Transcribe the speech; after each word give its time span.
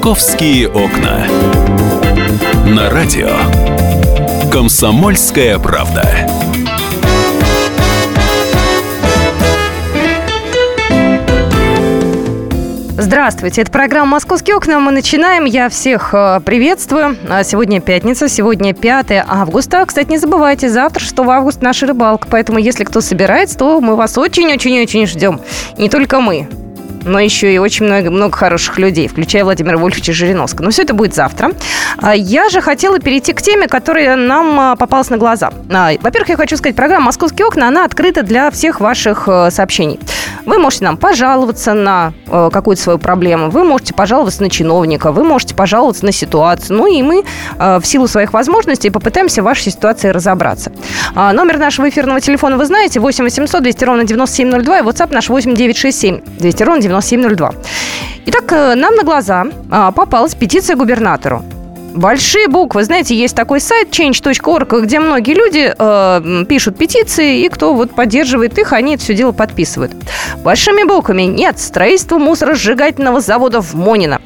«Московские 0.00 0.66
окна». 0.70 1.26
На 2.64 2.88
радио 2.88 3.28
«Комсомольская 4.50 5.58
правда». 5.58 6.08
Здравствуйте, 12.96 13.60
это 13.60 13.70
программа 13.70 14.12
«Московские 14.12 14.56
окна». 14.56 14.80
Мы 14.80 14.90
начинаем. 14.90 15.44
Я 15.44 15.68
всех 15.68 16.14
э, 16.14 16.40
приветствую. 16.46 17.18
А 17.28 17.44
сегодня 17.44 17.82
пятница, 17.82 18.30
сегодня 18.30 18.72
5 18.72 19.24
августа. 19.28 19.84
Кстати, 19.84 20.08
не 20.08 20.16
забывайте, 20.16 20.70
завтра 20.70 21.00
6 21.00 21.18
августа 21.18 21.62
наша 21.62 21.86
рыбалка. 21.86 22.26
Поэтому, 22.30 22.58
если 22.58 22.84
кто 22.84 23.02
собирается, 23.02 23.58
то 23.58 23.82
мы 23.82 23.96
вас 23.96 24.16
очень-очень-очень 24.16 25.06
ждем. 25.06 25.42
Не 25.76 25.90
только 25.90 26.22
мы 26.22 26.48
но 27.04 27.18
еще 27.18 27.52
и 27.54 27.58
очень 27.58 27.86
много, 27.86 28.10
много 28.10 28.36
хороших 28.36 28.78
людей, 28.78 29.08
включая 29.08 29.44
Владимира 29.44 29.78
Вольфовича 29.78 30.12
Жириновского. 30.12 30.64
Но 30.64 30.70
все 30.70 30.82
это 30.82 30.94
будет 30.94 31.14
завтра. 31.14 31.52
А 31.98 32.14
я 32.14 32.48
же 32.48 32.60
хотела 32.60 32.98
перейти 32.98 33.32
к 33.32 33.42
теме, 33.42 33.68
которая 33.68 34.16
нам 34.16 34.60
а, 34.60 34.76
попалась 34.76 35.10
на 35.10 35.16
глаза. 35.16 35.50
А, 35.70 35.90
во-первых, 36.00 36.28
я 36.30 36.36
хочу 36.36 36.56
сказать, 36.56 36.76
программа 36.76 37.06
«Московские 37.06 37.46
окна», 37.46 37.68
она 37.68 37.84
открыта 37.84 38.22
для 38.22 38.50
всех 38.50 38.80
ваших 38.80 39.28
э, 39.28 39.50
сообщений. 39.50 39.98
Вы 40.46 40.58
можете 40.58 40.84
нам 40.84 40.96
пожаловаться 40.96 41.74
на 41.74 42.12
э, 42.26 42.50
какую-то 42.52 42.82
свою 42.82 42.98
проблему, 42.98 43.50
вы 43.50 43.64
можете 43.64 43.94
пожаловаться 43.94 44.42
на 44.42 44.50
чиновника, 44.50 45.12
вы 45.12 45.24
можете 45.24 45.54
пожаловаться 45.54 46.04
на 46.04 46.12
ситуацию. 46.12 46.76
Ну 46.78 46.86
и 46.86 47.02
мы 47.02 47.24
э, 47.58 47.78
в 47.78 47.86
силу 47.86 48.06
своих 48.08 48.32
возможностей 48.32 48.90
попытаемся 48.90 49.42
в 49.42 49.44
вашей 49.44 49.72
ситуации 49.72 50.08
разобраться. 50.08 50.72
Номер 51.14 51.58
нашего 51.58 51.88
эфирного 51.88 52.20
телефона 52.20 52.56
вы 52.56 52.66
знаете, 52.66 53.00
8 53.00 53.24
800 53.24 53.62
200 53.62 53.84
ровно 53.84 54.04
9702, 54.04 54.78
и 54.78 54.82
WhatsApp 54.82 55.12
наш 55.12 55.28
8 55.28 55.54
967 55.54 56.20
200 56.38 56.62
ровно 56.62 56.82
9702. 56.90 57.54
Итак, 58.26 58.52
э, 58.52 58.74
нам 58.74 58.94
на 58.94 59.02
глаза 59.04 59.44
а, 59.70 59.92
попалась 59.92 60.34
петиция 60.34 60.76
губернатору. 60.76 61.42
Большие 61.94 62.46
буквы. 62.46 62.84
Знаете, 62.84 63.16
есть 63.16 63.34
такой 63.34 63.60
сайт 63.60 63.88
change.org, 63.90 64.84
где 64.84 65.00
многие 65.00 65.34
люди 65.34 65.74
э, 65.76 66.44
пишут 66.48 66.78
петиции, 66.78 67.44
и 67.44 67.48
кто 67.48 67.74
вот 67.74 67.94
поддерживает 67.94 68.58
их, 68.58 68.72
они 68.72 68.94
это 68.94 69.02
все 69.02 69.14
дело 69.14 69.32
подписывают. 69.32 69.92
Большими 70.44 70.84
буквами 70.84 71.22
нет 71.22 71.58
строительства 71.58 72.18
мусоросжигательного 72.18 73.20
завода 73.20 73.60
в 73.60 73.74
Монино. 73.74 74.20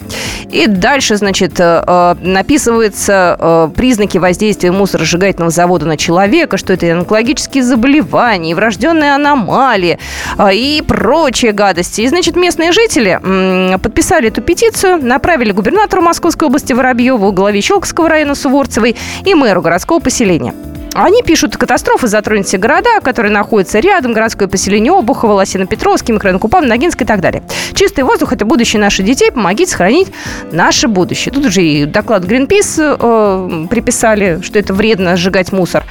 И 0.51 0.67
дальше, 0.67 1.17
значит, 1.17 1.59
э, 1.59 1.83
э 1.87 2.15
написываются 2.21 3.37
э, 3.39 3.71
признаки 3.75 4.19
воздействия 4.19 4.71
мусоросжигательного 4.71 5.51
завода 5.51 5.87
на 5.87 5.97
человека, 5.97 6.59
что 6.59 6.73
это 6.73 6.93
онкологические 6.93 7.65
заболевания, 7.65 8.51
и 8.51 8.55
врожденные 8.55 9.15
аномалии 9.15 9.99
э, 10.39 10.55
и 10.55 10.83
прочие 10.83 11.53
гадости. 11.53 12.03
И, 12.03 12.09
значит, 12.09 12.37
местные 12.37 12.73
жители 12.73 13.19
э, 13.23 13.79
подписали 13.79 14.29
эту 14.29 14.43
петицию, 14.43 15.05
направили 15.05 15.53
губернатору 15.53 16.03
Московской 16.03 16.49
области 16.49 16.73
Воробьеву, 16.73 17.33
главе 17.33 17.54
главе 17.55 17.61
Щелковского 17.61 18.09
района 18.09 18.35
Суворцевой 18.35 18.97
и 19.25 19.35
мэру 19.35 19.63
городского 19.63 20.01
поселения. 20.01 20.55
Они 20.95 21.23
пишут, 21.23 21.57
катастрофы 21.57 22.07
затронут 22.07 22.47
все 22.47 22.57
города, 22.57 23.01
которые 23.03 23.33
находятся 23.33 23.81
рядом, 23.81 24.13
городское 24.13 24.47
поселение 24.47 24.93
Обухово, 24.93 25.43
Лосино-Петровский, 25.43 26.13
микрорайон 26.13 26.39
Купан, 26.39 26.69
Ногинск 26.69 27.03
и 27.03 27.05
так 27.05 27.21
далее. 27.21 27.43
Чистый 27.75 28.05
воздух– 28.05 28.33
это 28.33 28.45
будущее 28.45 28.81
наших 28.81 29.05
детей, 29.05 29.33
помогите 29.33 29.73
сохранить 29.73 30.13
наше 30.53 30.87
будущее. 30.87 31.35
Тут 31.35 31.47
уже 31.47 31.63
и 31.63 31.85
доклад 31.85 32.23
Greenpeace 32.25 32.97
э, 33.01 33.67
приписали, 33.67 34.39
что 34.43 34.57
это 34.57 34.73
вредно 34.73 35.17
сжигать 35.17 35.51
мусор. 35.51 35.83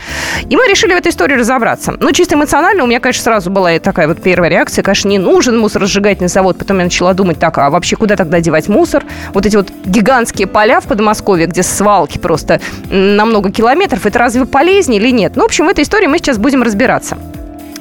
И 0.49 0.55
мы 0.55 0.67
решили 0.69 0.93
в 0.93 0.97
этой 0.97 1.11
истории 1.11 1.35
разобраться. 1.35 1.95
Ну, 1.99 2.11
чисто 2.13 2.35
эмоционально 2.35 2.85
у 2.85 2.87
меня, 2.87 3.01
конечно, 3.01 3.23
сразу 3.23 3.49
была 3.49 3.77
такая 3.79 4.07
вот 4.07 4.21
первая 4.21 4.49
реакция. 4.49 4.83
Конечно, 4.83 5.09
не 5.09 5.19
нужен 5.19 5.59
мусоросжигательный 5.59 6.29
завод. 6.29 6.57
Потом 6.57 6.77
я 6.77 6.85
начала 6.85 7.13
думать, 7.13 7.39
так, 7.39 7.57
а 7.57 7.69
вообще 7.69 7.97
куда 7.97 8.15
тогда 8.15 8.39
девать 8.39 8.69
мусор? 8.69 9.03
Вот 9.33 9.45
эти 9.45 9.57
вот 9.57 9.69
гигантские 9.83 10.47
поля 10.47 10.79
в 10.79 10.85
Подмосковье, 10.85 11.47
где 11.47 11.61
свалки 11.61 12.19
просто 12.19 12.61
на 12.89 13.25
много 13.25 13.51
километров, 13.51 14.05
это 14.05 14.17
разве 14.17 14.45
полезнее? 14.45 14.92
Жизни 14.93 14.97
или 14.97 15.11
нет. 15.11 15.33
Ну, 15.35 15.43
в 15.43 15.45
общем, 15.45 15.65
в 15.65 15.69
этой 15.69 15.83
истории 15.83 16.07
мы 16.07 16.17
сейчас 16.17 16.37
будем 16.37 16.63
разбираться. 16.63 17.17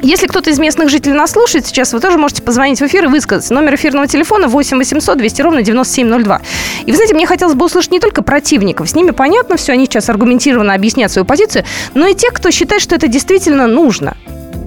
Если 0.05 0.27
кто-то 0.27 0.51
из 0.51 0.59
местных 0.59 0.89
жителей 0.89 1.15
нас 1.15 1.31
слушает 1.31 1.65
сейчас, 1.65 1.93
вы 1.93 2.01
тоже 2.01 2.19
можете 2.19 2.43
позвонить 2.43 2.81
в 2.81 2.87
эфир 2.87 3.05
и 3.05 3.07
высказаться. 3.07 3.55
Номер 3.55 3.77
эфирного 3.77 4.09
телефона 4.09 4.49
8 4.49 4.77
800 4.79 5.17
200 5.17 5.43
ровно 5.43 5.63
9702. 5.63 6.41
И 6.87 6.91
вы 6.91 6.97
знаете, 6.97 7.15
мне 7.15 7.27
хотелось 7.27 7.55
бы 7.55 7.67
услышать 7.67 7.93
не 7.93 8.01
только 8.01 8.23
противников, 8.23 8.89
с 8.89 8.97
ними 8.97 9.13
понятно 9.13 9.57
все, 9.57 9.73
они 9.73 9.85
сейчас 9.85 10.09
аргументированно 10.09 10.75
объяснят 10.75 11.11
свою 11.13 11.25
позицию, 11.25 11.65
но 11.95 12.09
и 12.09 12.15
тех, 12.15 12.33
кто 12.33 12.51
считает, 12.51 12.83
что 12.83 12.97
это 12.97 13.07
действительно 13.07 13.69
нужно. 13.69 14.17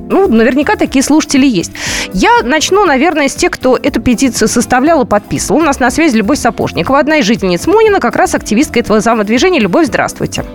Ну, 0.09 0.29
наверняка 0.29 0.77
такие 0.77 1.03
слушатели 1.03 1.47
есть. 1.47 1.71
Я 2.13 2.29
начну, 2.43 2.85
наверное, 2.85 3.27
с 3.27 3.35
тех, 3.35 3.51
кто 3.51 3.75
эту 3.75 3.99
петицию 3.99 4.47
составлял 4.47 5.01
и 5.01 5.05
подписывал. 5.05 5.59
У 5.59 5.63
нас 5.63 5.79
на 5.79 5.91
связи 5.91 6.15
Любовь 6.15 6.39
Сапожникова, 6.39 6.99
одна 6.99 7.17
из 7.17 7.25
жительниц 7.25 7.67
Монина, 7.67 7.99
как 7.99 8.15
раз 8.15 8.35
активистка 8.35 8.79
этого 8.79 9.01
самодвижения. 9.01 9.59
Любовь, 9.59 9.87
здравствуйте. 9.87 10.45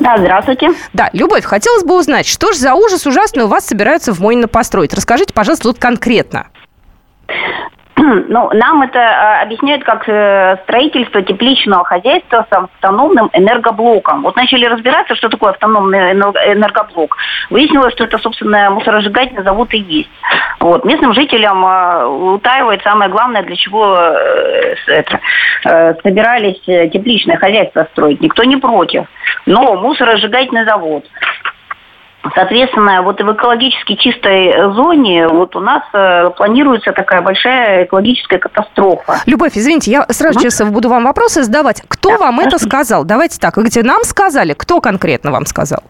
Да, 0.00 0.16
здравствуйте. 0.18 0.70
Да, 0.92 1.10
Любовь, 1.12 1.44
хотелось 1.44 1.84
бы 1.84 1.98
узнать, 1.98 2.26
что 2.26 2.52
же 2.52 2.58
за 2.58 2.74
ужас 2.74 3.06
ужасный 3.06 3.44
у 3.44 3.48
вас 3.48 3.66
собираются 3.66 4.12
в 4.12 4.20
Монино 4.20 4.48
построить? 4.48 4.94
Расскажите, 4.94 5.32
пожалуйста, 5.32 5.64
тут 5.64 5.78
конкретно. 5.78 6.48
Ну, 8.28 8.50
нам 8.52 8.82
это 8.82 8.98
э, 8.98 9.42
объясняют 9.42 9.84
как 9.84 10.08
э, 10.08 10.58
строительство 10.64 11.22
тепличного 11.22 11.84
хозяйства 11.84 12.46
с 12.50 12.52
автономным 12.52 13.30
энергоблоком. 13.32 14.22
Вот 14.22 14.36
начали 14.36 14.66
разбираться, 14.66 15.14
что 15.14 15.28
такое 15.28 15.52
автономный 15.52 16.12
энергоблок. 16.12 17.16
Выяснилось, 17.50 17.94
что 17.94 18.04
это, 18.04 18.18
собственно, 18.18 18.70
мусоросжигательный 18.70 19.42
завод 19.42 19.72
и 19.72 19.78
есть. 19.78 20.10
Вот. 20.60 20.84
Местным 20.84 21.14
жителям 21.14 21.64
э, 21.64 22.06
утаивает 22.06 22.82
самое 22.82 23.10
главное, 23.10 23.42
для 23.42 23.56
чего 23.56 23.96
это, 24.86 25.20
собирались 26.02 26.60
тепличное 26.60 27.38
хозяйство 27.38 27.86
строить. 27.92 28.20
Никто 28.20 28.44
не 28.44 28.56
против. 28.56 29.06
Но 29.46 29.76
мусоросжигательный 29.76 30.64
завод 30.64 31.04
Соответственно, 32.34 33.02
вот 33.02 33.20
в 33.20 33.32
экологически 33.32 33.94
чистой 33.96 34.72
зоне 34.74 35.28
вот 35.28 35.56
у 35.56 35.60
нас 35.60 35.82
э, 35.92 36.30
планируется 36.36 36.92
такая 36.92 37.22
большая 37.22 37.84
экологическая 37.84 38.38
катастрофа. 38.38 39.20
Любовь, 39.26 39.52
извините, 39.54 39.90
я 39.90 40.06
сразу 40.08 40.40
сейчас 40.40 40.60
буду 40.70 40.88
вам 40.88 41.04
вопросы 41.04 41.42
задавать. 41.42 41.82
Кто 41.88 42.10
да, 42.10 42.18
вам 42.18 42.36
хорошо. 42.36 42.56
это 42.56 42.64
сказал? 42.64 43.04
Давайте 43.04 43.38
так, 43.38 43.56
где 43.56 43.82
нам 43.82 44.02
сказали, 44.02 44.54
кто 44.54 44.80
конкретно 44.80 45.30
вам 45.30 45.46
сказал? 45.46 45.82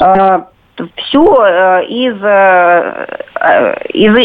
А, 0.00 0.48
все 0.96 1.44
э, 1.44 1.84
из, 1.86 2.14
э, 2.22 3.06
э, 3.40 3.86
из, 3.92 4.16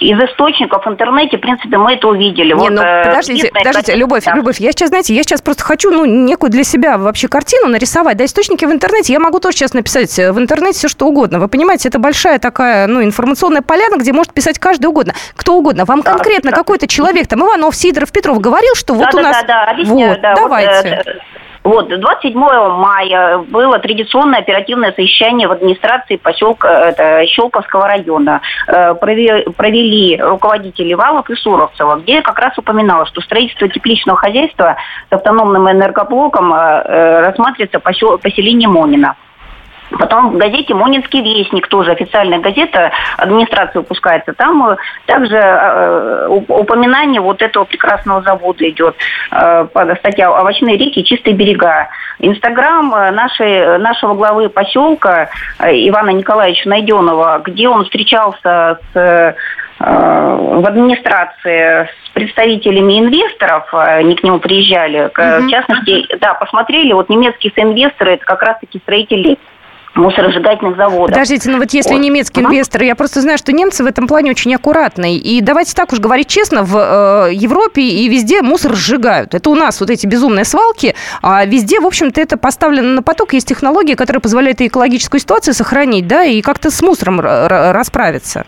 из 0.00 0.30
источников 0.30 0.84
в 0.84 0.88
интернете, 0.88 1.38
в 1.38 1.40
принципе, 1.40 1.76
мы 1.76 1.94
это 1.94 2.08
увидели. 2.08 2.48
Не, 2.48 2.54
вот, 2.54 2.70
ну, 2.70 2.82
подождите, 3.04 3.50
подождите, 3.52 3.94
Любовь, 3.94 4.24
да. 4.24 4.34
Любовь, 4.34 4.60
я 4.60 4.72
сейчас, 4.72 4.88
знаете, 4.88 5.14
я 5.14 5.22
сейчас 5.22 5.42
просто 5.42 5.62
хочу, 5.64 5.90
ну, 5.90 6.04
некую 6.04 6.50
для 6.50 6.64
себя 6.64 6.98
вообще 6.98 7.28
картину 7.28 7.68
нарисовать, 7.68 8.16
да, 8.16 8.24
источники 8.24 8.64
в 8.64 8.72
интернете, 8.72 9.12
я 9.12 9.20
могу 9.20 9.40
тоже 9.40 9.56
сейчас 9.56 9.74
написать 9.74 10.16
в 10.16 10.38
интернете 10.38 10.78
все, 10.78 10.88
что 10.88 11.06
угодно. 11.06 11.38
Вы 11.38 11.48
понимаете, 11.48 11.88
это 11.88 11.98
большая 11.98 12.38
такая, 12.38 12.86
ну, 12.86 13.02
информационная 13.02 13.62
поляна, 13.62 13.96
где 13.96 14.12
может 14.12 14.32
писать 14.32 14.58
каждый 14.58 14.86
угодно, 14.86 15.14
кто 15.36 15.54
угодно. 15.54 15.84
Вам 15.84 16.02
да, 16.02 16.12
конкретно 16.12 16.50
да. 16.50 16.56
какой-то 16.56 16.86
человек, 16.86 17.26
там, 17.26 17.40
Иванов, 17.40 17.74
Сидоров, 17.74 18.12
Петров 18.12 18.40
говорил, 18.40 18.74
что 18.74 18.94
вот 18.94 19.10
да, 19.10 19.18
у 19.18 19.22
нас... 19.22 19.36
Да, 19.42 19.46
да, 19.46 19.70
объясняю, 19.70 20.10
вот, 20.10 20.20
да, 20.20 20.34
давайте. 20.34 21.02
Вот, 21.04 21.16
вот, 21.64 21.88
27 21.88 22.38
мая 22.38 23.38
было 23.38 23.78
традиционное 23.78 24.40
оперативное 24.40 24.92
совещание 24.92 25.48
в 25.48 25.52
администрации 25.52 26.16
поселка 26.16 26.90
это, 26.90 27.26
Щелковского 27.26 27.88
района. 27.88 28.42
Э, 28.66 28.94
провели 28.94 30.20
руководители 30.20 30.92
Валов 30.92 31.30
и 31.30 31.34
Суровцева, 31.34 31.96
где 32.00 32.20
как 32.20 32.38
раз 32.38 32.58
упоминалось, 32.58 33.08
что 33.08 33.22
строительство 33.22 33.66
тепличного 33.68 34.18
хозяйства 34.18 34.76
с 35.08 35.12
автономным 35.14 35.70
энергоблоком 35.70 36.52
э, 36.52 36.58
э, 36.58 37.20
рассматривается 37.20 37.80
поселение 37.80 38.68
Монина. 38.68 39.16
Потом 39.98 40.30
в 40.30 40.36
газете 40.36 40.74
«Монинский 40.74 41.22
вестник», 41.22 41.68
тоже 41.68 41.92
официальная 41.92 42.38
газета, 42.38 42.90
администрация 43.16 43.80
выпускается. 43.80 44.32
Там 44.32 44.66
э, 44.68 44.76
также 45.06 45.36
э, 45.36 46.28
упоминание 46.28 47.20
вот 47.20 47.42
этого 47.42 47.64
прекрасного 47.64 48.22
завода 48.22 48.68
идет. 48.68 48.96
Э, 49.30 49.66
статья 49.98 50.30
«Овощные 50.30 50.76
реки. 50.76 51.04
Чистые 51.04 51.34
берега». 51.34 51.88
Инстаграм 52.18 52.90
нашей, 53.14 53.78
нашего 53.78 54.14
главы 54.14 54.48
поселка 54.48 55.28
Ивана 55.60 56.10
Николаевича 56.10 56.68
Найденова, 56.68 57.42
где 57.44 57.68
он 57.68 57.84
встречался 57.84 58.78
с 58.92 59.36
в 59.80 60.66
администрации 60.66 61.88
с 62.06 62.10
представителями 62.10 63.00
инвесторов, 63.00 63.66
они 63.74 64.14
к 64.14 64.22
нему 64.22 64.38
приезжали, 64.38 65.10
uh-huh. 65.10 65.40
в 65.40 65.50
частности, 65.50 66.06
да, 66.20 66.34
посмотрели, 66.34 66.92
вот 66.92 67.08
немецкие 67.08 67.52
инвесторы, 67.56 68.12
это 68.12 68.24
как 68.24 68.40
раз-таки 68.42 68.78
строители 68.78 69.36
мусоросжигательных 69.94 70.76
заводов. 70.76 71.10
Подождите, 71.10 71.50
ну 71.50 71.58
вот 71.58 71.70
если 71.70 71.94
вот. 71.94 72.00
немецкий 72.00 72.40
инвестор, 72.40 72.82
я 72.82 72.94
просто 72.94 73.20
знаю, 73.20 73.38
что 73.38 73.52
немцы 73.52 73.84
в 73.84 73.86
этом 73.86 74.06
плане 74.06 74.30
очень 74.30 74.54
аккуратные. 74.54 75.16
И 75.16 75.40
давайте 75.40 75.74
так 75.74 75.92
уж 75.92 76.00
говорить 76.00 76.28
честно, 76.28 76.62
в 76.62 76.76
э, 76.76 77.32
Европе 77.32 77.82
и 77.82 78.08
везде 78.08 78.42
мусор 78.42 78.74
сжигают. 78.74 79.34
Это 79.34 79.50
у 79.50 79.54
нас 79.54 79.80
вот 79.80 79.90
эти 79.90 80.06
безумные 80.06 80.44
свалки, 80.44 80.94
а 81.22 81.44
везде, 81.44 81.80
в 81.80 81.86
общем-то, 81.86 82.20
это 82.20 82.36
поставлено 82.36 82.88
на 82.88 83.02
поток. 83.02 83.32
Есть 83.32 83.48
технологии, 83.48 83.94
которые 83.94 84.20
позволяют 84.20 84.60
и 84.60 84.66
экологическую 84.66 85.20
ситуацию 85.20 85.54
сохранить, 85.54 86.06
да, 86.06 86.24
и 86.24 86.42
как-то 86.42 86.70
с 86.70 86.82
мусором 86.82 87.20
расправиться. 87.20 88.44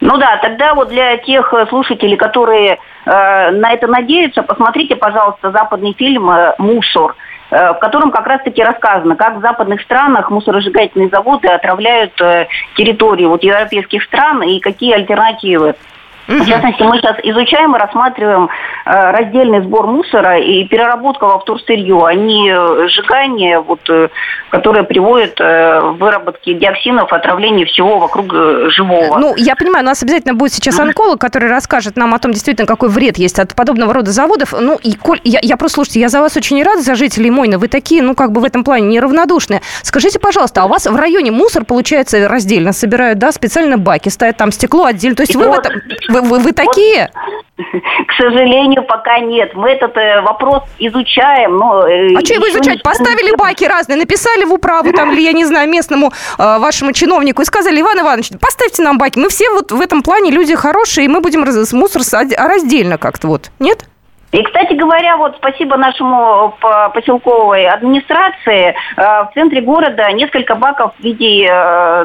Ну 0.00 0.16
да, 0.18 0.38
тогда 0.42 0.74
вот 0.74 0.88
для 0.88 1.16
тех 1.18 1.52
э, 1.54 1.66
слушателей, 1.68 2.16
которые 2.16 2.78
э, 3.06 3.50
на 3.52 3.72
это 3.72 3.86
надеются, 3.86 4.42
посмотрите, 4.42 4.96
пожалуйста, 4.96 5.50
западный 5.50 5.94
фильм 5.94 6.30
э, 6.30 6.54
«Мусор», 6.58 7.14
в 7.54 7.78
котором 7.78 8.10
как 8.10 8.26
раз-таки 8.26 8.62
рассказано, 8.62 9.16
как 9.16 9.36
в 9.36 9.40
западных 9.40 9.80
странах 9.82 10.30
мусоросжигательные 10.30 11.08
заводы 11.08 11.48
отравляют 11.48 12.20
э, 12.20 12.48
территории 12.76 13.26
вот, 13.26 13.44
европейских 13.44 14.02
стран 14.02 14.42
и 14.42 14.58
какие 14.58 14.94
альтернативы. 14.94 15.76
В 16.26 16.46
частности, 16.46 16.82
мы 16.82 16.98
сейчас 16.98 17.16
изучаем 17.22 17.76
и 17.76 17.78
рассматриваем 17.78 18.48
э, 18.86 19.10
раздельный 19.10 19.60
сбор 19.62 19.86
мусора 19.86 20.38
и 20.38 20.64
переработка 20.64 21.26
во 21.26 21.38
вторсырье, 21.38 22.06
а 22.06 22.14
не 22.14 22.50
э, 22.50 22.88
сжигание, 22.88 23.60
вот, 23.60 23.80
э, 23.90 24.08
которое 24.50 24.84
приводит 24.84 25.38
в 25.38 25.96
выработке 25.98 26.54
диоксинов, 26.54 27.12
отравлению 27.12 27.66
всего 27.66 27.98
вокруг 27.98 28.32
живого. 28.70 29.18
Ну, 29.18 29.34
я 29.36 29.56
понимаю, 29.56 29.84
у 29.84 29.86
нас 29.86 30.02
обязательно 30.02 30.34
будет 30.34 30.52
сейчас 30.52 30.78
онколог, 30.78 31.20
который 31.20 31.48
расскажет 31.48 31.96
нам 31.96 32.14
о 32.14 32.18
том, 32.18 32.32
действительно, 32.32 32.66
какой 32.66 32.88
вред 32.88 33.18
есть 33.18 33.38
от 33.38 33.54
подобного 33.54 33.92
рода 33.92 34.12
заводов. 34.12 34.52
Ну, 34.52 34.78
и, 34.82 34.94
Коль, 34.94 35.20
я, 35.24 35.40
я 35.42 35.56
просто, 35.56 35.76
слушайте, 35.76 36.00
я 36.00 36.08
за 36.08 36.20
вас 36.20 36.36
очень 36.36 36.62
рада, 36.62 36.82
за 36.82 36.94
жителей 36.94 37.30
Мойна. 37.30 37.58
Вы 37.58 37.68
такие, 37.68 38.02
ну, 38.02 38.14
как 38.14 38.32
бы 38.32 38.40
в 38.40 38.44
этом 38.44 38.64
плане 38.64 38.86
неравнодушные. 38.88 39.60
Скажите, 39.82 40.18
пожалуйста, 40.18 40.62
а 40.62 40.66
у 40.66 40.68
вас 40.68 40.86
в 40.86 40.96
районе 40.96 41.32
мусор, 41.32 41.64
получается, 41.64 42.28
раздельно 42.28 42.72
собирают, 42.72 43.18
да, 43.18 43.32
специально 43.32 43.76
баки 43.76 44.08
ставят, 44.08 44.36
там 44.36 44.52
стекло 44.52 44.84
отдельно. 44.84 45.16
То 45.16 45.22
есть 45.22 45.34
вы 45.34 45.46
вот. 45.46 45.56
в 45.56 45.58
этом 45.58 45.82
вы, 46.14 46.22
вы, 46.22 46.38
вы 46.38 46.52
такие? 46.52 47.10
К 47.56 48.12
сожалению, 48.16 48.84
пока 48.84 49.18
нет. 49.18 49.54
Мы 49.54 49.70
этот 49.70 49.96
э, 49.96 50.20
вопрос 50.22 50.62
изучаем. 50.78 51.56
Но, 51.56 51.86
э, 51.86 52.14
а 52.16 52.24
что 52.24 52.34
его 52.34 52.48
изучать? 52.48 52.82
Поставили 52.82 53.34
баки 53.36 53.64
разные, 53.64 53.96
написали 53.96 54.44
в 54.44 54.52
управу 54.52 54.92
там, 54.92 55.12
или, 55.12 55.22
я 55.22 55.32
не 55.32 55.44
знаю, 55.44 55.68
местному 55.68 56.12
э, 56.38 56.58
вашему 56.58 56.92
чиновнику 56.92 57.42
и 57.42 57.44
сказали, 57.44 57.80
Иван 57.80 58.00
Иванович, 58.00 58.30
поставьте 58.40 58.82
нам 58.82 58.98
баки. 58.98 59.18
Мы 59.18 59.28
все 59.28 59.50
вот 59.50 59.72
в 59.72 59.80
этом 59.80 60.02
плане 60.02 60.30
люди 60.30 60.54
хорошие, 60.54 61.06
и 61.06 61.08
мы 61.08 61.20
будем 61.20 61.44
раз, 61.44 61.72
мусор 61.72 62.02
раздельно 62.36 62.98
как-то 62.98 63.28
вот. 63.28 63.50
Нет? 63.58 63.84
И, 64.34 64.42
кстати 64.42 64.74
говоря, 64.74 65.16
вот 65.16 65.36
спасибо 65.36 65.76
нашему 65.76 66.56
э, 66.60 66.88
поселковой 66.92 67.68
администрации, 67.68 68.74
э, 68.74 68.74
в 68.96 69.30
центре 69.32 69.60
города 69.60 70.10
несколько 70.10 70.56
баков 70.56 70.92
в 70.98 71.04
виде 71.04 71.46
э, 71.48 72.04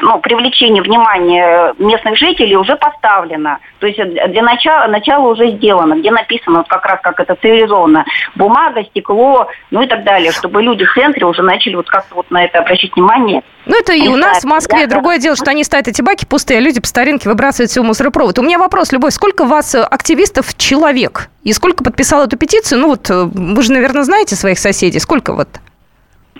ну, 0.00 0.20
привлечения 0.20 0.80
внимания 0.80 1.74
местных 1.76 2.16
жителей 2.18 2.54
уже 2.54 2.76
поставлено. 2.76 3.58
То 3.80 3.88
есть 3.88 3.98
для 4.00 4.42
начала, 4.42 4.86
начала 4.86 5.26
уже 5.26 5.56
сделано, 5.56 5.94
где 5.94 6.12
написано 6.12 6.58
вот 6.58 6.68
как 6.68 6.86
раз 6.86 7.00
как 7.02 7.18
это 7.18 7.34
цивилизованно. 7.34 8.04
Бумага, 8.36 8.84
стекло, 8.84 9.48
ну 9.72 9.82
и 9.82 9.88
так 9.88 10.04
далее, 10.04 10.30
чтобы 10.30 10.62
люди 10.62 10.84
в 10.84 10.94
центре 10.94 11.26
уже 11.26 11.42
начали 11.42 11.74
вот 11.74 11.90
как-то 11.90 12.14
вот 12.14 12.30
на 12.30 12.44
это 12.44 12.60
обращать 12.60 12.94
внимание. 12.94 13.42
Ну, 13.64 13.76
это 13.76 13.92
и 13.92 14.06
у 14.06 14.14
нас 14.14 14.42
в 14.42 14.46
Москве. 14.46 14.86
Да, 14.86 14.94
Другое 14.94 15.16
да. 15.16 15.22
дело, 15.22 15.34
что 15.34 15.50
они 15.50 15.64
ставят 15.64 15.88
эти 15.88 16.00
баки 16.00 16.26
пустые, 16.26 16.58
а 16.58 16.60
люди 16.60 16.80
по 16.80 16.86
старинке 16.86 17.28
выбрасывают 17.28 17.72
все 17.72 17.82
в 17.82 17.84
мусоропровод. 17.84 18.38
У 18.38 18.42
меня 18.42 18.60
вопрос, 18.60 18.92
Любовь, 18.92 19.14
сколько 19.14 19.42
у 19.42 19.46
вас 19.46 19.74
активистов 19.74 20.56
человек? 20.56 21.28
И 21.46 21.52
сколько 21.52 21.84
подписал 21.84 22.24
эту 22.24 22.36
петицию? 22.36 22.80
Ну 22.80 22.88
вот, 22.88 23.08
э, 23.08 23.22
вы 23.32 23.62
же, 23.62 23.72
наверное, 23.72 24.02
знаете 24.02 24.34
своих 24.34 24.58
соседей. 24.58 24.98
Сколько 24.98 25.32
вот? 25.32 25.46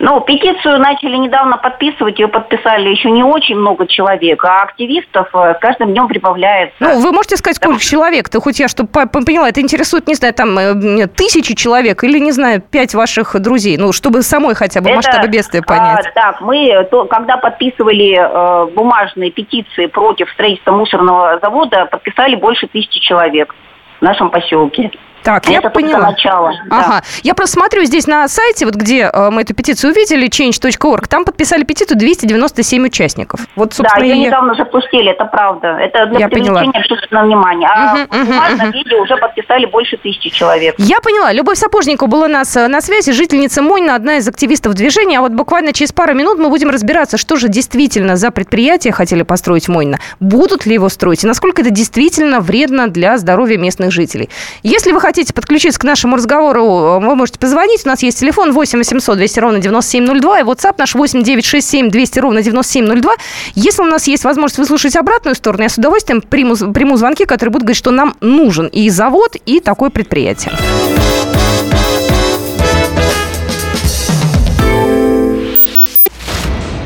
Ну, 0.00 0.20
петицию 0.20 0.80
начали 0.80 1.16
недавно 1.16 1.58
подписывать, 1.58 2.18
ее 2.18 2.26
подписали 2.26 2.88
еще 2.88 3.12
не 3.12 3.22
очень 3.22 3.54
много 3.54 3.86
человек, 3.86 4.44
а 4.44 4.64
активистов 4.64 5.28
э, 5.32 5.54
с 5.54 5.58
каждым 5.60 5.92
днем 5.92 6.08
прибавляется. 6.08 6.76
Ну, 6.80 6.98
вы 6.98 7.12
можете 7.12 7.36
сказать, 7.36 7.56
сколько 7.56 7.78
да. 7.78 7.84
человек-то, 7.84 8.40
хоть 8.40 8.58
я, 8.58 8.66
чтобы 8.66 8.88
поняла, 8.88 9.48
это 9.48 9.60
интересует, 9.60 10.08
не 10.08 10.16
знаю, 10.16 10.34
там, 10.34 10.58
э, 10.58 11.06
тысячи 11.06 11.54
человек 11.54 12.02
или, 12.02 12.18
не 12.18 12.32
знаю, 12.32 12.60
пять 12.60 12.92
ваших 12.92 13.40
друзей, 13.40 13.78
ну, 13.78 13.92
чтобы 13.92 14.22
самой 14.22 14.56
хотя 14.56 14.80
бы 14.80 14.88
это, 14.88 14.96
масштабы 14.96 15.28
бедствия 15.28 15.60
а, 15.60 15.62
понять. 15.62 16.06
А, 16.08 16.10
так, 16.20 16.40
мы, 16.40 16.84
то, 16.90 17.04
когда 17.04 17.36
подписывали 17.36 18.18
э, 18.18 18.74
бумажные 18.74 19.30
петиции 19.30 19.86
против 19.86 20.28
строительства 20.32 20.72
мусорного 20.72 21.38
завода, 21.40 21.86
подписали 21.86 22.34
больше 22.34 22.66
тысячи 22.66 22.98
человек 22.98 23.54
в 23.98 24.02
нашем 24.02 24.30
поселке. 24.30 24.90
Так, 25.26 25.48
я 25.48 25.60
поняла. 25.60 26.12
Начало, 26.12 26.52
ага. 26.70 26.86
Да. 26.86 27.02
Я 27.24 27.34
просто 27.34 27.54
смотрю 27.54 27.82
здесь 27.82 28.06
на 28.06 28.28
сайте, 28.28 28.64
вот 28.64 28.76
где 28.76 29.10
э, 29.12 29.30
мы 29.30 29.42
эту 29.42 29.54
петицию 29.54 29.90
увидели, 29.92 30.28
change.org, 30.28 31.08
там 31.08 31.24
подписали 31.24 31.64
петицию 31.64 31.98
297 31.98 32.86
участников. 32.86 33.40
Вот, 33.56 33.74
собственно, 33.74 34.00
да, 34.00 34.06
ее 34.06 34.22
я... 34.22 34.26
недавно 34.28 34.54
запустили, 34.54 35.10
это 35.10 35.24
правда. 35.24 35.78
Это 35.80 36.06
для 36.06 36.20
я 36.20 36.28
привлечения 36.28 36.78
общественного 36.78 37.26
внимания. 37.26 37.66
А 37.68 37.94
угу, 37.94 38.06
в 38.12 38.64
угу, 38.64 38.72
видео 38.72 39.02
уже 39.02 39.16
подписали 39.16 39.66
больше 39.66 39.96
тысячи 39.96 40.30
человек. 40.30 40.76
Я 40.78 41.00
поняла. 41.00 41.32
Любовь 41.32 41.58
Сапожникова 41.58 42.08
была 42.08 42.26
у 42.26 42.28
нас 42.28 42.54
на 42.54 42.80
связи, 42.80 43.10
жительница 43.10 43.62
Мойна, 43.62 43.96
одна 43.96 44.18
из 44.18 44.28
активистов 44.28 44.74
движения. 44.74 45.18
А 45.18 45.22
вот 45.22 45.32
буквально 45.32 45.72
через 45.72 45.90
пару 45.90 46.14
минут 46.14 46.38
мы 46.38 46.50
будем 46.50 46.70
разбираться, 46.70 47.18
что 47.18 47.34
же 47.34 47.48
действительно 47.48 48.14
за 48.14 48.30
предприятие 48.30 48.92
хотели 48.92 49.22
построить 49.22 49.66
Мойна. 49.66 49.98
Будут 50.20 50.66
ли 50.66 50.74
его 50.74 50.88
строить? 50.88 51.24
И 51.24 51.26
насколько 51.26 51.62
это 51.62 51.70
действительно 51.70 52.38
вредно 52.38 52.86
для 52.86 53.18
здоровья 53.18 53.58
местных 53.58 53.90
жителей. 53.90 54.30
Если 54.62 54.92
вы 54.92 55.00
хотите 55.00 55.15
хотите 55.16 55.32
подключиться 55.32 55.80
к 55.80 55.84
нашему 55.84 56.16
разговору, 56.16 57.00
вы 57.00 57.16
можете 57.16 57.38
позвонить. 57.38 57.86
У 57.86 57.88
нас 57.88 58.02
есть 58.02 58.20
телефон 58.20 58.52
8 58.52 58.78
800 58.78 59.16
200 59.16 59.38
ровно 59.40 59.58
9702 59.60 60.40
и 60.40 60.42
WhatsApp 60.42 60.74
наш 60.76 60.94
8 60.94 61.22
967 61.22 61.88
200 61.88 62.18
ровно 62.18 62.42
9702. 62.42 63.14
Если 63.54 63.80
у 63.80 63.86
нас 63.86 64.06
есть 64.08 64.24
возможность 64.24 64.58
выслушать 64.58 64.94
обратную 64.94 65.34
сторону, 65.34 65.62
я 65.62 65.70
с 65.70 65.78
удовольствием 65.78 66.20
приму, 66.20 66.54
приму 66.74 66.98
звонки, 66.98 67.24
которые 67.24 67.50
будут 67.50 67.64
говорить, 67.64 67.78
что 67.78 67.92
нам 67.92 68.14
нужен 68.20 68.66
и 68.66 68.90
завод, 68.90 69.36
и 69.46 69.60
такое 69.60 69.88
предприятие. 69.88 70.52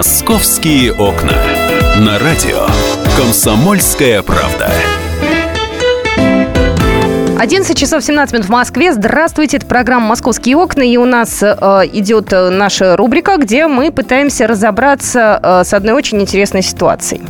«Московские 0.00 0.94
окна». 0.94 1.34
На 1.98 2.18
радио 2.18 2.66
«Комсомольская 3.18 4.22
правда». 4.22 4.72
11 7.38 7.76
часов 7.76 8.02
17 8.02 8.32
минут 8.32 8.46
в 8.46 8.48
Москве. 8.48 8.94
Здравствуйте, 8.94 9.58
это 9.58 9.66
программа 9.66 10.06
«Московские 10.06 10.56
окна», 10.56 10.80
и 10.80 10.96
у 10.96 11.04
нас 11.04 11.42
э, 11.42 11.52
идет 11.92 12.32
наша 12.32 12.96
рубрика, 12.96 13.36
где 13.36 13.66
мы 13.66 13.92
пытаемся 13.92 14.46
разобраться 14.46 15.38
э, 15.42 15.64
с 15.64 15.74
одной 15.74 15.92
очень 15.92 16.18
интересной 16.22 16.62
ситуацией. 16.62 17.20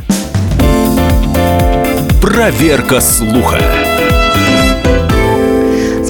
Проверка 2.21 3.01
слуха. 3.01 3.59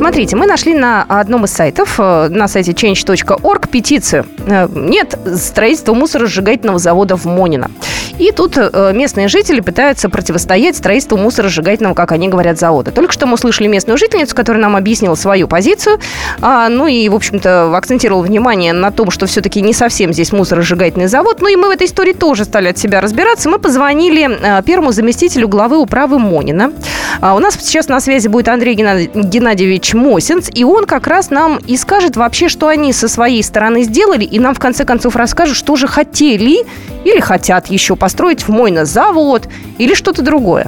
Смотрите, 0.02 0.36
мы 0.36 0.48
нашли 0.48 0.74
на 0.74 1.06
одном 1.08 1.46
из 1.46 1.52
сайтов, 1.52 2.00
э, 2.00 2.28
на 2.30 2.48
сайте 2.48 2.72
change.org, 2.72 3.70
петицию 3.70 4.26
э, 4.48 4.68
«Нет 4.74 5.16
строительства 5.36 5.94
мусоросжигательного 5.94 6.80
завода 6.80 7.16
в 7.16 7.26
Монино». 7.26 7.70
И 8.18 8.32
тут 8.32 8.58
э, 8.58 8.92
местные 8.96 9.28
жители 9.28 9.60
пытаются 9.60 10.10
противостоять 10.10 10.76
строительству 10.76 11.18
мусоросжигательного, 11.18 11.94
как 11.94 12.14
они 12.14 12.30
говорят, 12.30 12.58
завода. 12.58 12.90
Только 12.90 13.14
что 13.14 13.28
мы 13.28 13.36
услышали 13.36 13.68
местную 13.68 14.00
жительницу, 14.00 14.36
которая 14.36 14.64
нам 14.64 14.76
объяснила 14.76 15.14
свою 15.14 15.48
позицию, 15.48 16.00
а, 16.42 16.68
ну 16.70 16.88
и, 16.88 17.08
в 17.08 17.14
общем-то, 17.14 17.76
акцентировала 17.78 18.24
внимание 18.24 18.74
на 18.74 18.92
том, 18.92 19.12
что 19.12 19.28
все-таки 19.28 19.62
не 19.62 19.74
совсем 19.74 20.14
здесь 20.14 20.32
мусоросжигательный 20.32 21.08
завод. 21.08 21.42
Ну 21.42 21.48
и 21.48 21.56
мы 21.56 21.68
в 21.68 21.72
этой 21.72 21.86
истории 21.86 22.14
тоже 22.14 22.46
стали 22.46 22.70
от 22.70 22.78
себя 22.80 23.02
разбираться. 23.02 23.50
Мы 23.50 23.60
позвонили 23.60 24.62
первому 24.66 24.94
заместителю 24.94 25.48
главы 25.48 25.78
управы 25.78 26.18
Монина. 26.18 26.74
У 27.22 27.40
нас 27.40 27.56
сейчас 27.60 27.88
на 27.88 28.00
связи 28.00 28.28
будет 28.28 28.48
Андрей 28.50 28.74
Геннадьевич 28.74 29.91
Ильич 29.92 29.94
Мосинц, 29.94 30.50
и 30.54 30.64
он 30.64 30.86
как 30.86 31.08
раз 31.08 31.32
нам 31.32 31.58
и 31.68 31.76
скажет 31.76 32.16
вообще, 32.16 32.48
что 32.48 32.68
они 32.68 32.94
со 32.94 33.08
своей 33.08 33.44
стороны 33.44 33.84
сделали, 33.84 34.24
и 34.24 34.40
нам 34.40 34.54
в 34.54 34.60
конце 34.60 34.86
концов 34.86 35.16
расскажут, 35.16 35.56
что 35.56 35.76
же 35.76 35.88
хотели 35.88 36.66
или 37.04 37.20
хотят 37.20 37.68
еще 37.68 37.96
построить 37.96 38.42
в 38.42 38.50
Мойно 38.50 38.86
завод 38.86 39.48
или 39.78 39.94
что-то 39.94 40.24
другое. 40.24 40.68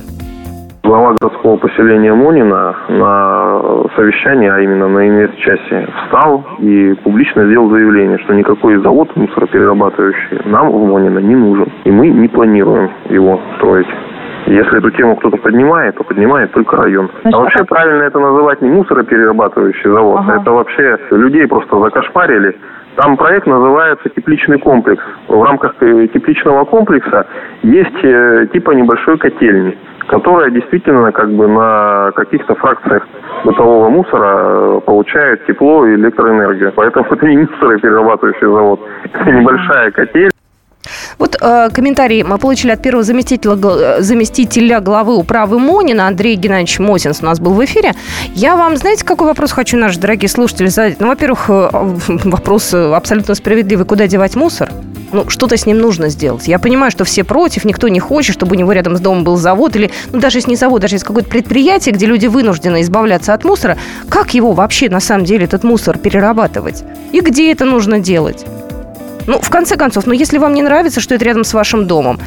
Глава 0.84 1.13
городского 1.13 1.56
поселения 1.56 2.13
Монина 2.13 2.75
на 2.89 3.62
совещании, 3.96 4.50
а 4.50 4.60
именно 4.60 4.89
на 4.89 5.08
инвест-части, 5.08 5.88
встал 6.06 6.44
и 6.60 6.94
публично 7.03 7.46
сделал 7.46 7.70
заявление, 7.70 8.18
что 8.25 8.34
никакой 8.34 8.82
завод 8.82 9.15
мусороперерабатывающий 9.15 10.42
нам 10.46 10.70
в 10.70 10.86
Монино 10.86 11.20
не 11.20 11.36
нужен. 11.36 11.72
И 11.86 11.92
мы 11.92 12.10
не 12.10 12.27
планируем 12.27 12.92
его 13.10 13.39
строить. 13.56 13.88
Если 14.45 14.77
эту 14.77 14.91
тему 14.91 15.15
кто-то 15.15 15.38
поднимает, 15.38 15.95
то 15.95 16.03
поднимает 16.03 16.51
только 16.51 16.75
район. 16.77 17.09
Значит, 17.21 17.33
а 17.33 17.41
вообще 17.41 17.59
а 17.59 17.65
правильно 17.65 18.03
это 18.03 18.19
называть 18.19 18.62
не 18.62 18.69
мусороперерабатывающий 18.69 19.89
завод, 19.89 20.19
ага. 20.19 20.41
это 20.41 20.51
вообще 20.51 20.97
людей 21.12 21.47
просто 21.47 21.79
закошмарили. 21.79 22.55
Там 22.95 23.17
проект 23.17 23.47
называется 23.47 24.09
тепличный 24.09 24.59
комплекс. 24.59 25.03
В 25.27 25.41
рамках 25.41 25.75
э, 25.79 26.07
тепличного 26.13 26.63
комплекса 26.65 27.25
есть 27.63 28.03
э, 28.03 28.47
типа 28.53 28.71
небольшой 28.71 29.17
котельни. 29.17 29.77
которая 30.07 30.51
действительно 30.51 31.12
как 31.12 31.31
бы 31.31 31.47
на 31.47 32.12
каких-то 32.12 32.55
фракциях 32.55 33.07
бытового 33.45 33.89
мусора 33.89 34.79
получает 34.81 35.45
тепло 35.45 35.88
и 35.88 35.95
электроэнергию. 35.95 36.73
Поэтому 36.75 37.05
это 37.12 37.25
не 37.25 37.38
мусороперерабатывающий 37.38 38.47
завод. 38.47 38.79
Это 39.05 39.31
небольшая 39.31 39.91
котель, 39.91 40.29
вот 41.24 41.38
э, 41.39 41.70
комментарий 41.72 42.22
мы 42.24 42.38
получили 42.38 42.72
от 42.72 42.82
первого 42.82 43.03
заместителя, 43.03 44.01
заместителя 44.01 44.82
главы 44.82 45.15
управы 45.15 45.58
Монина, 45.58 46.08
Андрей 46.08 46.36
Геннадьевич 46.36 46.80
Мосинс 46.80 47.22
у 47.22 47.25
нас 47.25 47.39
был 47.39 47.53
в 47.53 47.63
эфире. 47.63 47.94
Я 48.36 48.58
вам, 48.58 48.75
знаете, 48.75 49.06
какой 49.06 49.27
вопрос 49.27 49.53
хочу, 49.53 49.77
наши 49.77 49.98
дорогие 50.00 50.27
слушатели, 50.27 50.68
задать? 50.68 51.00
Ну, 51.00 51.08
во-первых, 51.08 51.46
э, 51.48 51.70
вопрос 52.25 52.74
абсолютно 52.74 53.36
справедливый. 53.36 53.86
Куда 53.86 54.08
девать 54.08 54.36
мусор? 54.36 54.70
ну, 55.13 55.30
что-то 55.30 55.58
с 55.58 55.68
ним 55.68 55.77
нужно 55.77 56.10
сделать. 56.10 56.48
Я 56.48 56.58
понимаю, 56.58 56.89
что 56.89 57.06
все 57.06 57.24
против, 57.24 57.65
никто 57.65 57.88
не 57.88 58.00
хочет, 58.00 58.34
чтобы 58.34 58.56
у 58.56 58.60
него 58.60 58.72
рядом 58.72 58.98
с 58.98 59.00
домом 59.00 59.24
был 59.24 59.38
завод 59.38 59.75
или, 59.75 59.92
ну, 60.12 60.20
даже 60.20 60.39
если 60.39 60.50
не 60.50 60.56
завод, 60.56 60.82
даже 60.82 60.96
если 60.96 61.06
какое-то 61.06 61.30
предприятие, 61.30 61.94
где 61.94 62.08
люди 62.08 62.25
вынуждены 62.25 62.82
избавляться 62.82 63.36
от 63.36 63.44
мусора, 63.44 63.77
как 64.10 64.34
его 64.34 64.53
вообще 64.53 64.89
на 64.89 65.00
самом 65.00 65.24
деле, 65.24 65.46
этот 65.46 65.63
мусор, 65.63 66.00
перерабатывать? 66.00 66.84
И 67.12 67.20
где 67.20 67.51
это 67.51 67.65
нужно 67.65 68.00
делать? 68.00 68.44
Ну, 69.27 69.39
в 69.39 69.50
конце 69.50 69.77
концов, 69.77 70.06
ну, 70.06 70.13
если 70.13 70.38
вам 70.38 70.53
не 70.53 70.62
нравится, 70.62 71.00
что 71.00 71.15
это 71.15 71.25
рядом 71.25 71.44
с 71.44 71.53
вашим 71.53 71.88
домом, 71.88 72.20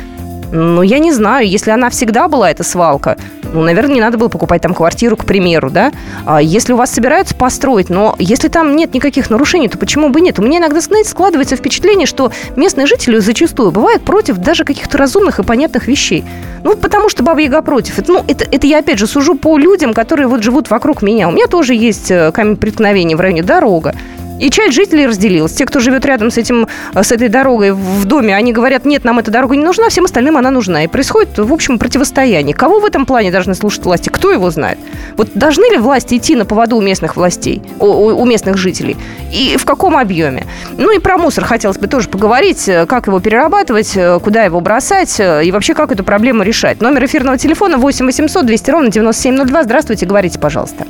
ну, 0.52 0.82
я 0.82 0.98
не 0.98 1.12
знаю, 1.12 1.48
если 1.48 1.70
она 1.70 1.90
всегда 1.90 2.28
была, 2.28 2.50
эта 2.50 2.62
свалка, 2.62 3.16
ну, 3.52 3.62
наверное, 3.62 3.94
не 3.94 4.00
надо 4.00 4.18
было 4.18 4.28
покупать 4.28 4.62
там 4.62 4.74
квартиру, 4.74 5.16
к 5.16 5.24
примеру, 5.24 5.70
да? 5.70 5.92
А 6.24 6.40
если 6.42 6.72
у 6.72 6.76
вас 6.76 6.90
собираются 6.90 7.34
построить, 7.34 7.88
но 7.90 8.14
если 8.18 8.48
там 8.48 8.76
нет 8.76 8.94
никаких 8.94 9.30
нарушений, 9.30 9.68
то 9.68 9.78
почему 9.78 10.08
бы 10.08 10.20
нет? 10.20 10.38
У 10.38 10.42
меня 10.42 10.58
иногда, 10.58 10.80
знаете, 10.80 11.10
складывается 11.10 11.56
впечатление, 11.56 12.06
что 12.06 12.32
местные 12.54 12.86
жители 12.86 13.18
зачастую 13.18 13.70
бывают 13.70 14.02
против 14.02 14.36
даже 14.38 14.64
каких-то 14.64 14.98
разумных 14.98 15.38
и 15.38 15.42
понятных 15.42 15.86
вещей. 15.86 16.24
Ну, 16.64 16.76
потому 16.76 17.08
что 17.08 17.22
Баба 17.22 17.40
Яга 17.40 17.62
против. 17.62 17.98
Это, 17.98 18.12
ну, 18.12 18.24
это, 18.26 18.44
это 18.50 18.66
я, 18.66 18.80
опять 18.80 18.98
же, 18.98 19.06
сужу 19.06 19.36
по 19.36 19.56
людям, 19.58 19.94
которые 19.94 20.26
вот 20.26 20.42
живут 20.42 20.70
вокруг 20.70 21.02
меня. 21.02 21.28
У 21.28 21.32
меня 21.32 21.46
тоже 21.46 21.74
есть 21.74 22.10
э, 22.10 22.32
камень 22.32 22.56
преткновения 22.56 23.16
в 23.16 23.20
районе 23.20 23.42
дорога. 23.42 23.94
И 24.38 24.50
часть 24.50 24.74
жителей 24.74 25.06
разделилась. 25.06 25.52
Те, 25.52 25.64
кто 25.64 25.80
живет 25.80 26.04
рядом 26.04 26.30
с, 26.30 26.36
этим, 26.36 26.68
с 26.94 27.10
этой 27.10 27.28
дорогой 27.28 27.72
в 27.72 28.04
доме, 28.04 28.36
они 28.36 28.52
говорят, 28.52 28.84
нет, 28.84 29.04
нам 29.04 29.18
эта 29.18 29.30
дорога 29.30 29.56
не 29.56 29.64
нужна, 29.64 29.88
всем 29.88 30.04
остальным 30.04 30.36
она 30.36 30.50
нужна. 30.50 30.84
И 30.84 30.88
происходит, 30.88 31.38
в 31.38 31.52
общем, 31.52 31.78
противостояние. 31.78 32.54
Кого 32.54 32.80
в 32.80 32.84
этом 32.84 33.06
плане 33.06 33.30
должны 33.30 33.54
слушать 33.54 33.84
власти? 33.84 34.10
Кто 34.10 34.30
его 34.30 34.50
знает? 34.50 34.78
Вот 35.16 35.28
должны 35.34 35.64
ли 35.70 35.78
власти 35.78 36.16
идти 36.16 36.36
на 36.36 36.44
поводу 36.44 36.76
у 36.76 36.82
местных 36.82 37.16
властей, 37.16 37.62
у, 37.78 37.86
у 37.86 38.24
местных 38.26 38.58
жителей? 38.58 38.96
И 39.32 39.56
в 39.56 39.64
каком 39.64 39.96
объеме? 39.96 40.46
Ну 40.76 40.94
и 40.94 40.98
про 40.98 41.16
мусор 41.16 41.44
хотелось 41.44 41.78
бы 41.78 41.86
тоже 41.86 42.08
поговорить. 42.08 42.68
Как 42.88 43.06
его 43.06 43.20
перерабатывать, 43.20 43.96
куда 44.22 44.44
его 44.44 44.60
бросать 44.60 45.18
и 45.18 45.50
вообще 45.50 45.74
как 45.74 45.92
эту 45.92 46.04
проблему 46.04 46.42
решать. 46.42 46.80
Номер 46.82 47.06
эфирного 47.06 47.38
телефона 47.38 47.78
8 47.78 48.04
800 48.04 48.44
200 48.44 48.70
ровно 48.70 48.90
9702. 48.90 49.62
Здравствуйте, 49.62 50.06
говорите, 50.06 50.38
пожалуйста. 50.38 50.84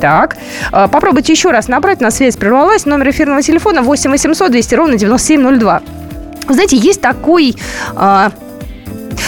Так, 0.00 0.36
а, 0.72 0.88
попробуйте 0.88 1.32
еще 1.32 1.50
раз 1.50 1.68
набрать, 1.68 2.00
на 2.00 2.10
связь 2.10 2.36
прервалась. 2.36 2.86
Номер 2.86 3.10
эфирного 3.10 3.42
телефона 3.42 3.82
8 3.82 4.10
800 4.10 4.50
200 4.50 4.74
ровно 4.74 4.96
9702. 4.96 5.82
знаете, 6.48 6.76
есть 6.76 7.00
такой 7.00 7.54
а, 7.96 8.32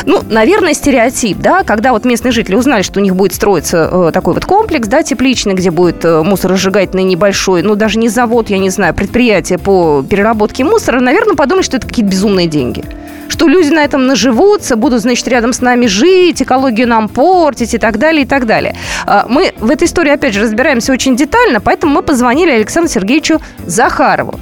ну, 0.05 0.23
наверное, 0.29 0.75
стереотип, 0.75 1.39
да, 1.39 1.63
когда 1.63 1.93
вот 1.93 2.05
местные 2.05 2.33
жители 2.33 2.57
узнали, 2.57 2.83
что 2.83 3.01
у 3.01 3.03
них 3.03 3.15
будет 3.15 3.35
строиться 3.35 3.89
э, 3.91 4.11
такой 4.13 4.35
вот 4.35 4.45
комплекс, 4.45 4.89
да, 4.89 5.03
тепличный, 5.03 5.55
где 5.55 5.71
будет 5.71 6.05
э, 6.05 6.23
мусоросжигательный 6.23 7.05
небольшой, 7.05 7.63
ну, 7.63 7.75
даже 7.75 7.99
не 7.99 8.09
завод, 8.09 8.51
я 8.51 8.59
не 8.59 8.71
знаю, 8.71 8.95
предприятие 8.95 9.59
по 9.59 10.05
переработке 10.09 10.65
мусора, 10.65 11.01
наверное, 11.01 11.35
подумали, 11.35 11.65
что 11.65 11.77
это 11.77 11.87
какие-то 11.87 12.11
безумные 12.11 12.47
деньги 12.47 12.85
что 13.29 13.49
люди 13.49 13.71
на 13.71 13.85
этом 13.85 14.07
наживутся, 14.07 14.77
будут, 14.77 15.03
значит, 15.03 15.27
рядом 15.29 15.53
с 15.53 15.61
нами 15.61 15.87
жить, 15.87 16.43
экологию 16.43 16.89
нам 16.89 17.09
портить 17.09 17.75
и 17.75 17.79
так 17.79 17.99
далее, 17.99 18.23
и 18.23 18.27
так 18.27 18.47
далее. 18.47 18.77
А, 19.05 19.27
мы 19.29 19.53
в 19.59 19.71
этой 19.71 19.89
истории, 19.89 20.13
опять 20.13 20.33
же, 20.35 20.43
разбираемся 20.43 20.93
очень 20.93 21.17
детально, 21.17 21.61
поэтому 21.61 21.93
мы 21.93 22.03
позвонили 22.03 22.51
Александру 22.51 22.93
Сергеевичу 22.93 23.41
Захарову. 23.67 24.39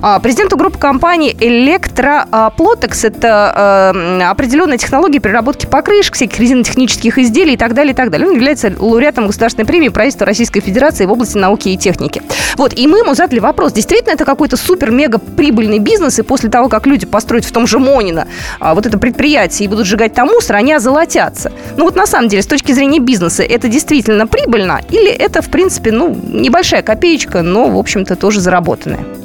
А, 0.00 0.18
президенту 0.20 0.56
группы 0.56 0.78
компании 0.78 1.36
Электроплотекс. 1.38 3.04
Это 3.04 3.92
э, 3.94 4.22
определенная 4.22 4.78
технология 4.78 5.18
переработки 5.18 5.66
покрышек, 5.66 6.14
всяких 6.14 6.38
резинотехнических 6.38 7.18
изделий 7.18 7.54
и 7.54 7.56
так 7.56 7.74
далее, 7.74 7.92
и 7.92 7.96
так 7.96 8.10
далее. 8.10 8.28
Он 8.28 8.34
является 8.34 8.72
лауреатом 8.78 9.26
государственной 9.26 9.66
премии 9.66 9.88
правительства 9.88 10.26
Российской 10.26 10.60
Федерации 10.60 11.06
в 11.06 11.12
области 11.12 11.38
науки 11.38 11.68
и 11.68 11.76
техники. 11.76 12.22
Вот, 12.56 12.76
и 12.76 12.86
мы 12.86 12.98
ему 12.98 13.14
задали 13.14 13.40
вопрос, 13.40 13.72
действительно 13.72 14.12
это 14.12 14.24
какой-то 14.24 14.56
супер-мега 14.56 15.18
прибыльный 15.18 15.78
бизнес, 15.78 16.18
и 16.18 16.22
после 16.22 16.50
того, 16.50 16.68
как 16.68 16.86
люди 16.86 17.06
построят 17.06 17.44
в 17.44 17.52
том 17.52 17.66
же 17.66 17.78
Монино 17.78 18.26
а, 18.60 18.74
вот 18.74 18.86
это 18.86 18.98
предприятие 18.98 19.66
и 19.66 19.68
будут 19.68 19.86
сжигать 19.86 20.14
там 20.14 20.28
мусор, 20.28 20.56
они 20.56 20.72
озолотятся. 20.72 21.52
Ну 21.76 21.84
вот 21.84 21.96
на 21.96 22.06
самом 22.06 22.28
деле, 22.28 22.42
с 22.42 22.46
точки 22.46 22.72
зрения 22.72 22.98
бизнеса, 22.98 23.42
это 23.42 23.68
действительно 23.68 24.26
прибыльно 24.26 24.80
или 24.90 25.10
это, 25.10 25.42
в 25.42 25.48
принципе, 25.48 25.92
ну, 25.92 26.16
небольшая 26.28 26.82
копеечка, 26.82 27.42
но, 27.42 27.68
в 27.68 27.78
общем-то, 27.78 28.16
тоже 28.16 28.40
заработанная? 28.40 29.21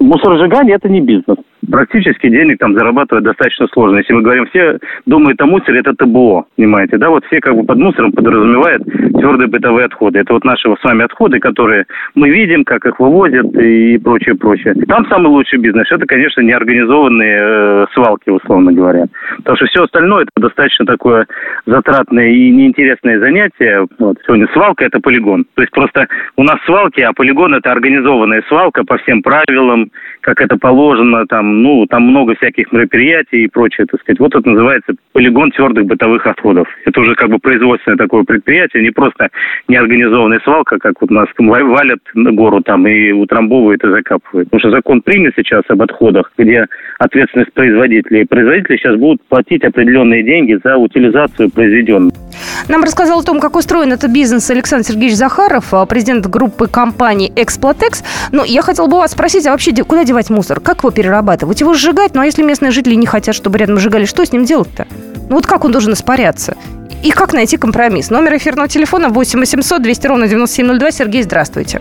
Мусоросжигание– 0.00 0.76
это 0.76 0.88
не 0.88 1.00
бизнес 1.00 1.36
практически 1.70 2.28
денег 2.28 2.58
там 2.58 2.74
зарабатывать 2.74 3.24
достаточно 3.24 3.66
сложно. 3.72 3.98
Если 3.98 4.12
мы 4.12 4.22
говорим, 4.22 4.46
все 4.46 4.78
думают 5.06 5.40
о 5.40 5.46
мусоре, 5.46 5.80
это 5.80 5.94
ТБО, 5.94 6.46
понимаете, 6.56 6.98
да, 6.98 7.10
вот 7.10 7.24
все 7.26 7.40
как 7.40 7.54
бы 7.54 7.64
под 7.64 7.78
мусором 7.78 8.12
подразумевают 8.12 8.82
твердые 8.84 9.48
бытовые 9.48 9.86
отходы. 9.86 10.18
Это 10.20 10.32
вот 10.32 10.44
наши 10.44 10.68
с 10.68 10.84
вами 10.84 11.04
отходы, 11.04 11.38
которые 11.38 11.86
мы 12.14 12.30
видим, 12.30 12.64
как 12.64 12.84
их 12.86 12.98
вывозят 13.00 13.46
и 13.56 13.98
прочее, 13.98 14.34
прочее. 14.34 14.74
Там 14.86 15.06
самый 15.06 15.28
лучший 15.28 15.58
бизнес, 15.58 15.90
это, 15.90 16.06
конечно, 16.06 16.40
неорганизованные 16.40 17.38
э, 17.40 17.86
свалки, 17.94 18.30
условно 18.30 18.72
говоря. 18.72 19.06
Потому 19.38 19.56
что 19.56 19.66
все 19.66 19.84
остальное 19.84 20.22
это 20.22 20.30
достаточно 20.36 20.86
такое 20.86 21.26
затратное 21.66 22.28
и 22.28 22.50
неинтересное 22.50 23.18
занятие. 23.18 23.86
Вот. 23.98 24.18
Сегодня 24.26 24.48
свалка 24.52 24.84
это 24.84 25.00
полигон. 25.00 25.44
То 25.54 25.62
есть 25.62 25.72
просто 25.72 26.08
у 26.36 26.42
нас 26.42 26.56
свалки, 26.64 27.00
а 27.00 27.12
полигон 27.12 27.54
это 27.54 27.72
организованная 27.72 28.42
свалка 28.48 28.84
по 28.84 28.98
всем 28.98 29.22
правилам, 29.22 29.90
как 30.28 30.42
это 30.42 30.58
положено, 30.58 31.26
там, 31.26 31.62
ну, 31.62 31.86
там 31.86 32.02
много 32.02 32.34
всяких 32.34 32.70
мероприятий 32.70 33.44
и 33.44 33.48
прочее, 33.48 33.86
так 33.90 33.98
сказать. 34.00 34.20
Вот 34.20 34.34
это 34.34 34.46
называется 34.46 34.92
полигон 35.14 35.50
твердых 35.52 35.86
бытовых 35.86 36.26
отходов. 36.26 36.68
Это 36.84 37.00
уже 37.00 37.14
как 37.14 37.30
бы 37.30 37.38
производственное 37.38 37.96
такое 37.96 38.24
предприятие, 38.24 38.82
не 38.82 38.90
просто 38.90 39.30
неорганизованная 39.68 40.40
свалка, 40.40 40.76
как 40.78 41.00
вот 41.00 41.10
у 41.10 41.14
нас 41.14 41.28
валят 41.38 42.00
на 42.12 42.30
гору 42.32 42.60
там 42.60 42.86
и 42.86 43.10
утрамбовывают 43.10 43.82
и 43.82 43.88
закапывают. 43.88 44.50
Потому 44.50 44.60
что 44.60 44.70
закон 44.70 45.00
принят 45.00 45.32
сейчас 45.34 45.62
об 45.68 45.80
отходах, 45.80 46.30
где 46.36 46.66
ответственность 46.98 47.54
производителей. 47.54 48.26
Производители 48.26 48.76
сейчас 48.76 48.96
будут 48.96 49.22
платить 49.28 49.64
определенные 49.64 50.22
деньги 50.22 50.58
за 50.62 50.76
утилизацию 50.76 51.50
произведенного. 51.50 52.27
Нам 52.66 52.82
рассказал 52.82 53.20
о 53.20 53.22
том, 53.22 53.40
как 53.40 53.54
устроен 53.56 53.92
этот 53.92 54.10
бизнес 54.10 54.50
Александр 54.50 54.86
Сергеевич 54.86 55.16
Захаров, 55.16 55.72
а, 55.72 55.86
президент 55.86 56.26
группы 56.26 56.66
компании 56.66 57.32
«Эксплотекс». 57.36 58.02
Но 58.32 58.44
я 58.44 58.62
хотел 58.62 58.88
бы 58.88 58.98
вас 58.98 59.12
спросить, 59.12 59.46
а 59.46 59.52
вообще 59.52 59.72
куда 59.84 60.04
девать 60.04 60.30
мусор? 60.30 60.60
Как 60.60 60.78
его 60.78 60.90
перерабатывать? 60.90 61.60
Его 61.60 61.74
сжигать? 61.74 62.14
Ну 62.14 62.22
а 62.22 62.26
если 62.26 62.42
местные 62.42 62.72
жители 62.72 62.94
не 62.94 63.06
хотят, 63.06 63.34
чтобы 63.34 63.58
рядом 63.58 63.78
сжигали, 63.78 64.04
что 64.04 64.24
с 64.24 64.32
ним 64.32 64.44
делать-то? 64.44 64.86
Ну 65.28 65.36
вот 65.36 65.46
как 65.46 65.64
он 65.64 65.72
должен 65.72 65.92
испаряться? 65.92 66.56
И 67.02 67.12
как 67.12 67.32
найти 67.32 67.56
компромисс? 67.56 68.10
Номер 68.10 68.36
эфирного 68.36 68.68
телефона 68.68 69.08
8 69.08 69.38
800 69.38 69.80
200 69.82 70.06
ровно 70.08 70.26
9702. 70.26 70.90
Сергей, 70.90 71.22
здравствуйте. 71.22 71.80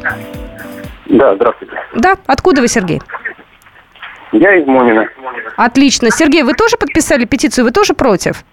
Да, 1.08 1.36
здравствуйте. 1.36 1.74
Да, 1.96 2.18
откуда 2.28 2.62
вы, 2.62 2.68
Сергей? 2.68 3.02
Я 4.32 4.56
из 4.56 4.68
Монина. 4.68 5.08
Отлично. 5.56 6.12
Сергей, 6.12 6.44
вы 6.44 6.54
тоже 6.54 6.78
подписали 6.78 7.26
петицию? 7.26 7.66
Вы 7.66 7.72
тоже 7.72 7.94
против? 7.94 8.44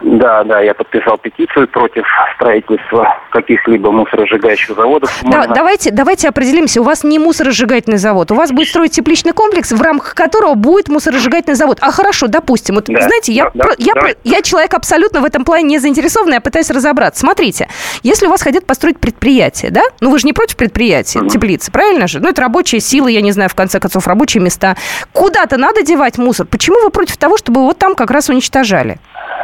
Да, 0.00 0.44
да, 0.44 0.60
я 0.60 0.74
подписал 0.74 1.18
петицию 1.18 1.68
против 1.68 2.04
строительства 2.36 3.18
каких-либо 3.30 3.90
мусоросжигающих 3.90 4.74
заводов. 4.74 5.10
Да, 5.22 5.46
давайте, 5.46 5.90
давайте 5.90 6.28
определимся. 6.28 6.80
У 6.80 6.84
вас 6.84 7.04
не 7.04 7.18
мусоросжигательный 7.18 7.98
завод. 7.98 8.30
У 8.30 8.34
вас 8.34 8.50
будет 8.50 8.68
строить 8.68 8.92
тепличный 8.92 9.32
комплекс, 9.32 9.72
в 9.72 9.80
рамках 9.80 10.14
которого 10.14 10.54
будет 10.54 10.88
мусоросжигательный 10.88 11.56
завод. 11.56 11.78
А 11.80 11.90
хорошо, 11.90 12.28
допустим. 12.28 12.76
Вот, 12.76 12.86
да, 12.86 13.02
знаете, 13.02 13.32
я, 13.32 13.50
да, 13.52 13.64
про, 13.64 13.74
я, 13.78 13.94
да. 13.94 14.08
я 14.24 14.42
человек 14.42 14.74
абсолютно 14.74 15.20
в 15.20 15.24
этом 15.24 15.44
плане 15.44 15.64
не 15.64 15.78
заинтересованный, 15.78 16.34
я 16.34 16.40
пытаюсь 16.40 16.70
разобраться. 16.70 17.20
Смотрите, 17.20 17.68
если 18.02 18.26
у 18.26 18.30
вас 18.30 18.42
хотят 18.42 18.66
построить 18.66 18.98
предприятие, 18.98 19.70
да? 19.70 19.82
Ну, 20.00 20.10
вы 20.10 20.18
же 20.18 20.26
не 20.26 20.32
против 20.32 20.56
предприятия, 20.56 21.20
угу. 21.20 21.28
теплицы, 21.28 21.70
правильно 21.70 22.06
же? 22.06 22.20
Ну, 22.20 22.28
это 22.28 22.40
рабочие 22.40 22.80
силы, 22.80 23.12
я 23.12 23.20
не 23.20 23.32
знаю, 23.32 23.50
в 23.50 23.54
конце 23.54 23.80
концов, 23.80 24.06
рабочие 24.06 24.42
места. 24.42 24.76
Куда-то 25.12 25.58
надо 25.58 25.82
девать 25.82 26.16
мусор. 26.16 26.46
Почему 26.46 26.80
вы 26.82 26.90
против 26.90 27.16
того, 27.18 27.36
чтобы 27.36 27.62
вот 27.62 27.78
там 27.78 27.94
как 27.94 28.10
раз 28.10 28.28
уничтожали? 28.28 28.98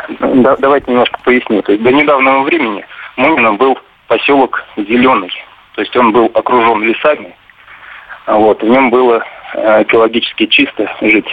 Да, 0.09 0.57
давайте 0.57 0.91
немножко 0.91 1.19
поясню. 1.25 1.63
То 1.63 1.73
есть 1.73 1.85
до 1.85 1.93
недавнего 1.93 2.43
времени 2.43 2.85
Мунино 3.17 3.55
был 3.55 3.79
поселок 4.09 4.63
Зеленый. 4.77 5.33
То 5.75 5.83
есть 5.83 5.95
он 5.97 6.13
был 6.13 6.31
окружен 6.35 6.83
лесами. 6.83 7.35
Вот, 8.27 8.63
в 8.63 8.67
нем 8.67 8.91
было 8.91 9.25
э, 9.55 9.83
экологически 9.83 10.47
чисто 10.47 10.91
жить. 11.01 11.29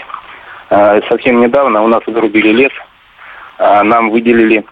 Э, 0.70 1.02
совсем 1.10 1.42
недавно 1.42 1.82
у 1.82 1.88
нас 1.88 2.04
зарубили 2.06 2.50
лес, 2.50 2.72
э, 3.58 3.84
нам 3.84 4.10
выделили 4.10 4.64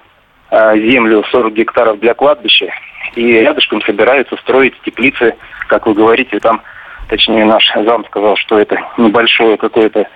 землю 0.52 1.24
40 1.32 1.54
гектаров 1.54 2.00
для 2.02 2.14
кладбища, 2.14 2.68
и 3.16 3.40
рядышком 3.40 3.82
собираются 3.84 4.36
строить 4.36 4.74
теплицы, 4.82 5.34
как 5.68 5.88
вы 5.88 5.94
говорите, 5.94 6.40
там, 6.40 6.62
точнее 7.12 7.44
наш 7.44 7.70
зам 7.76 8.06
сказал, 8.06 8.38
что 8.38 8.58
это 8.58 8.78
небольшое 8.98 9.58
какое-то 9.58 10.08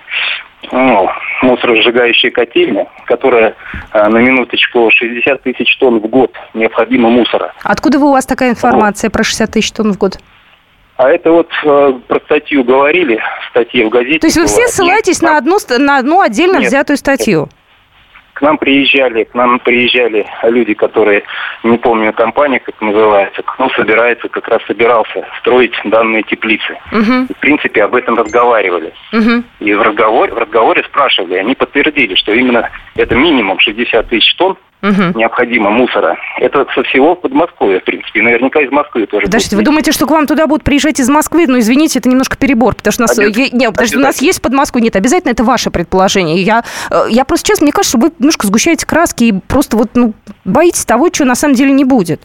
ну, 0.72 1.08
мусоросжигающая 1.42 2.30
котельня, 2.30 2.88
которая 3.04 3.54
на 3.92 4.16
минуточку 4.16 4.90
60 4.90 5.42
тысяч 5.42 5.76
тонн 5.76 6.00
в 6.00 6.06
год 6.06 6.32
необходимо 6.54 7.10
мусора. 7.10 7.52
Откуда 7.62 7.98
вы 7.98 8.08
у 8.08 8.12
вас 8.12 8.24
такая 8.24 8.50
информация 8.50 9.08
вот. 9.08 9.12
про 9.12 9.24
60 9.24 9.50
тысяч 9.50 9.72
тонн 9.72 9.92
в 9.92 9.98
год? 9.98 10.18
А 10.96 11.10
это 11.10 11.30
вот 11.30 11.50
э, 11.62 11.92
про 12.08 12.20
статью 12.20 12.64
говорили, 12.64 13.20
статье 13.50 13.84
в 13.84 13.90
газете. 13.90 14.18
То 14.20 14.28
есть 14.28 14.38
вы 14.38 14.46
все 14.46 14.66
ссылаетесь 14.66 15.20
на 15.20 15.36
одну, 15.36 15.58
на 15.78 15.98
одну 15.98 16.22
отдельно 16.22 16.56
нет, 16.56 16.68
взятую 16.68 16.96
статью? 16.96 17.50
К 18.36 18.42
нам 18.42 18.58
приезжали, 18.58 19.24
к 19.24 19.32
нам 19.34 19.58
приезжали 19.60 20.26
люди, 20.42 20.74
которые, 20.74 21.22
не 21.64 21.78
помню 21.78 22.12
компания, 22.12 22.60
как 22.60 22.78
называется, 22.82 23.40
кто 23.42 23.70
собирается, 23.70 24.28
как 24.28 24.46
раз 24.48 24.60
собирался 24.66 25.26
строить 25.40 25.72
данные 25.84 26.22
теплицы. 26.22 26.76
Угу. 26.92 27.34
В 27.34 27.40
принципе, 27.40 27.84
об 27.84 27.94
этом 27.94 28.14
разговаривали. 28.14 28.92
Угу. 29.14 29.42
И 29.60 29.72
в 29.72 29.80
разговоре, 29.80 30.34
в 30.34 30.36
разговоре 30.36 30.84
спрашивали, 30.84 31.36
они 31.36 31.54
подтвердили, 31.54 32.14
что 32.14 32.34
именно 32.34 32.68
это 32.94 33.14
минимум 33.14 33.58
60 33.58 34.06
тысяч 34.06 34.34
тонн 34.34 34.58
угу. 34.82 35.18
необходимо 35.18 35.70
мусора. 35.70 36.16
Это 36.38 36.66
со 36.74 36.82
всего 36.84 37.14
Подмосковья, 37.14 37.80
в 37.80 37.84
принципе. 37.84 38.20
И 38.20 38.22
наверняка 38.22 38.60
из 38.60 38.70
Москвы 38.70 39.06
тоже. 39.06 39.26
Подождите, 39.26 39.56
вы 39.56 39.62
думаете, 39.62 39.92
что 39.92 40.06
к 40.06 40.10
вам 40.10 40.26
туда 40.26 40.46
будут 40.46 40.64
приезжать 40.64 41.00
из 41.00 41.08
Москвы? 41.08 41.46
Ну, 41.46 41.58
извините, 41.58 41.98
это 41.98 42.08
немножко 42.08 42.36
перебор, 42.36 42.74
потому 42.74 42.92
что 42.92 43.02
у 43.02 43.06
нас, 43.06 43.18
Обяз... 43.18 43.52
нет, 43.52 43.72
подождите, 43.72 43.98
у 43.98 44.02
нас 44.02 44.20
есть 44.20 44.42
Подмосковье. 44.42 44.84
Нет, 44.84 44.96
обязательно 44.96 45.32
это 45.32 45.44
ваше 45.44 45.70
предположение. 45.70 46.42
Я, 46.42 46.64
э, 46.90 47.06
я 47.10 47.24
просто 47.24 47.48
честно, 47.48 47.64
мне 47.64 47.72
кажется, 47.72 47.98
что 47.98 48.06
вы 48.06 48.12
немножко 48.18 48.46
сгущаете 48.46 48.86
краски 48.86 49.24
и 49.24 49.32
просто 49.32 49.76
вот, 49.76 49.90
ну, 49.94 50.14
боитесь 50.44 50.84
того, 50.84 51.08
чего 51.08 51.26
на 51.26 51.34
самом 51.34 51.54
деле 51.54 51.72
не 51.72 51.84
будет. 51.84 52.20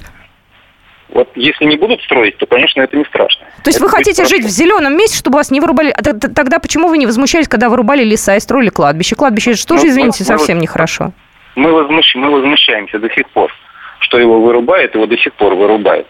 Вот 1.14 1.30
если 1.36 1.66
не 1.66 1.76
будут 1.76 2.02
строить, 2.04 2.38
то, 2.38 2.46
конечно, 2.46 2.82
это 2.82 2.96
не 2.96 3.04
страшно. 3.04 3.46
То 3.64 3.70
есть 3.70 3.78
это 3.78 3.86
вы 3.86 3.90
хотите 3.90 4.24
жить 4.26 4.46
в 4.46 4.50
зеленом 4.50 4.96
месте, 4.96 5.18
чтобы 5.18 5.38
вас 5.38 5.52
не 5.52 5.60
вырубали? 5.60 5.90
А 5.92 6.02
тогда 6.02 6.60
почему 6.60 6.88
вы 6.88 6.98
не 6.98 7.06
возмущались, 7.06 7.50
когда 7.50 7.68
вырубали 7.68 8.04
леса 8.04 8.38
и 8.38 8.40
строили 8.40 8.70
кладбище? 8.70 9.16
Кладбище 9.16 9.52
это 9.52 9.68
тоже, 9.68 9.84
ну, 9.84 9.90
извините, 9.90 10.18
ну, 10.20 10.26
совсем 10.26 10.60
нехорошо 10.60 11.12
мы, 11.56 11.72
возмущ... 11.72 12.16
мы 12.16 12.30
возмущаемся 12.30 13.00
до 13.00 13.10
сих 13.10 13.28
пор, 13.30 13.52
что 14.00 14.20
его 14.20 14.42
вырубают, 14.42 14.96
его 14.96 15.06
до 15.06 15.18
сих 15.18 15.34
пор 15.34 15.56
вырубают. 15.56 16.08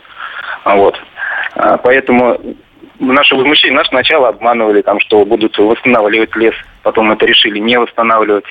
Вот. 0.65 0.99
А, 1.55 1.77
поэтому 1.77 2.39
наше 2.99 3.35
возмущение, 3.35 3.77
нас 3.77 3.87
сначала 3.87 4.29
обманывали, 4.29 4.81
там, 4.81 4.99
что 4.99 5.25
будут 5.25 5.57
восстанавливать 5.57 6.35
лес, 6.35 6.55
потом 6.83 7.11
это 7.11 7.25
решили 7.25 7.59
не 7.59 7.77
восстанавливать. 7.77 8.45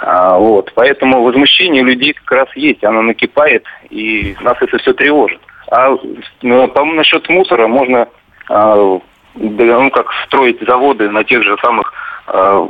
А, 0.00 0.36
вот. 0.38 0.72
Поэтому 0.74 1.22
возмущение 1.22 1.82
людей 1.82 2.12
как 2.12 2.30
раз 2.32 2.48
есть, 2.56 2.82
оно 2.84 3.02
накипает, 3.02 3.64
и 3.90 4.36
нас 4.40 4.56
это 4.60 4.78
все 4.78 4.92
тревожит. 4.92 5.40
А 5.70 5.96
ну, 6.42 6.68
по-моему, 6.68 6.98
насчет 6.98 7.28
мусора 7.28 7.66
можно 7.66 8.08
а, 8.48 9.00
ну, 9.34 9.90
как 9.90 10.12
строить 10.26 10.60
заводы 10.66 11.08
на 11.10 11.24
тех 11.24 11.42
же 11.42 11.56
самых 11.62 11.92
а, 12.26 12.68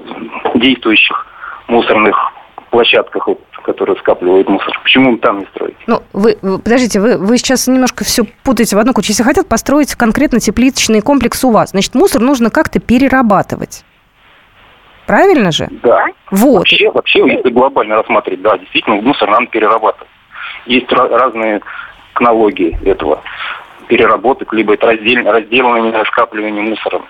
действующих 0.55 1.27
мусорных 1.69 2.33
площадках, 2.73 3.29
вот, 3.29 3.41
которые 3.63 3.97
скапливают 3.99 4.49
мусор. 4.49 4.79
Почему 4.83 5.17
там 5.19 5.41
не 5.41 5.45
строить? 5.47 5.77
Ну, 5.87 6.03
вы, 6.13 6.39
вы 6.43 6.59
подождите, 6.59 7.01
вы, 7.01 7.19
вы 7.19 7.39
сейчас 7.39 7.69
немножко 7.69 8.05
все 8.05 8.25
путаете 8.43 8.77
в 8.77 8.79
одну 8.79 8.95
кучу. 8.95 9.11
Если 9.11 9.23
хотят 9.23 9.47
построить 9.47 9.95
конкретно 9.95 10.41
тепличный 10.41 11.03
комплекс 11.03 11.45
у 11.45 11.51
вас, 11.51 11.71
значит, 11.71 11.95
мусор 11.95 12.23
нужно 12.23 12.51
как-то 12.51 12.81
перерабатывать. 12.81 13.85
Правильно 15.07 15.53
же? 15.53 15.69
Да. 15.83 16.07
Вот. 16.31 16.61
Вообще, 16.61 16.91
вообще, 16.91 17.19
если 17.27 17.51
глобально 17.51 17.97
рассматривать, 17.97 18.41
да, 18.43 18.57
действительно, 18.57 18.97
мусор 18.97 19.29
надо 19.31 19.47
перерабатывать. 19.47 20.09
Есть 20.67 20.91
разные 20.91 21.61
технологии 22.13 22.79
этого 22.85 23.23
переработок, 23.89 24.53
либо 24.55 24.75
это 24.75 24.87
раздел, 24.87 25.31
разделывание, 25.31 26.05
скапливание 26.07 26.63
мусора. 26.63 27.03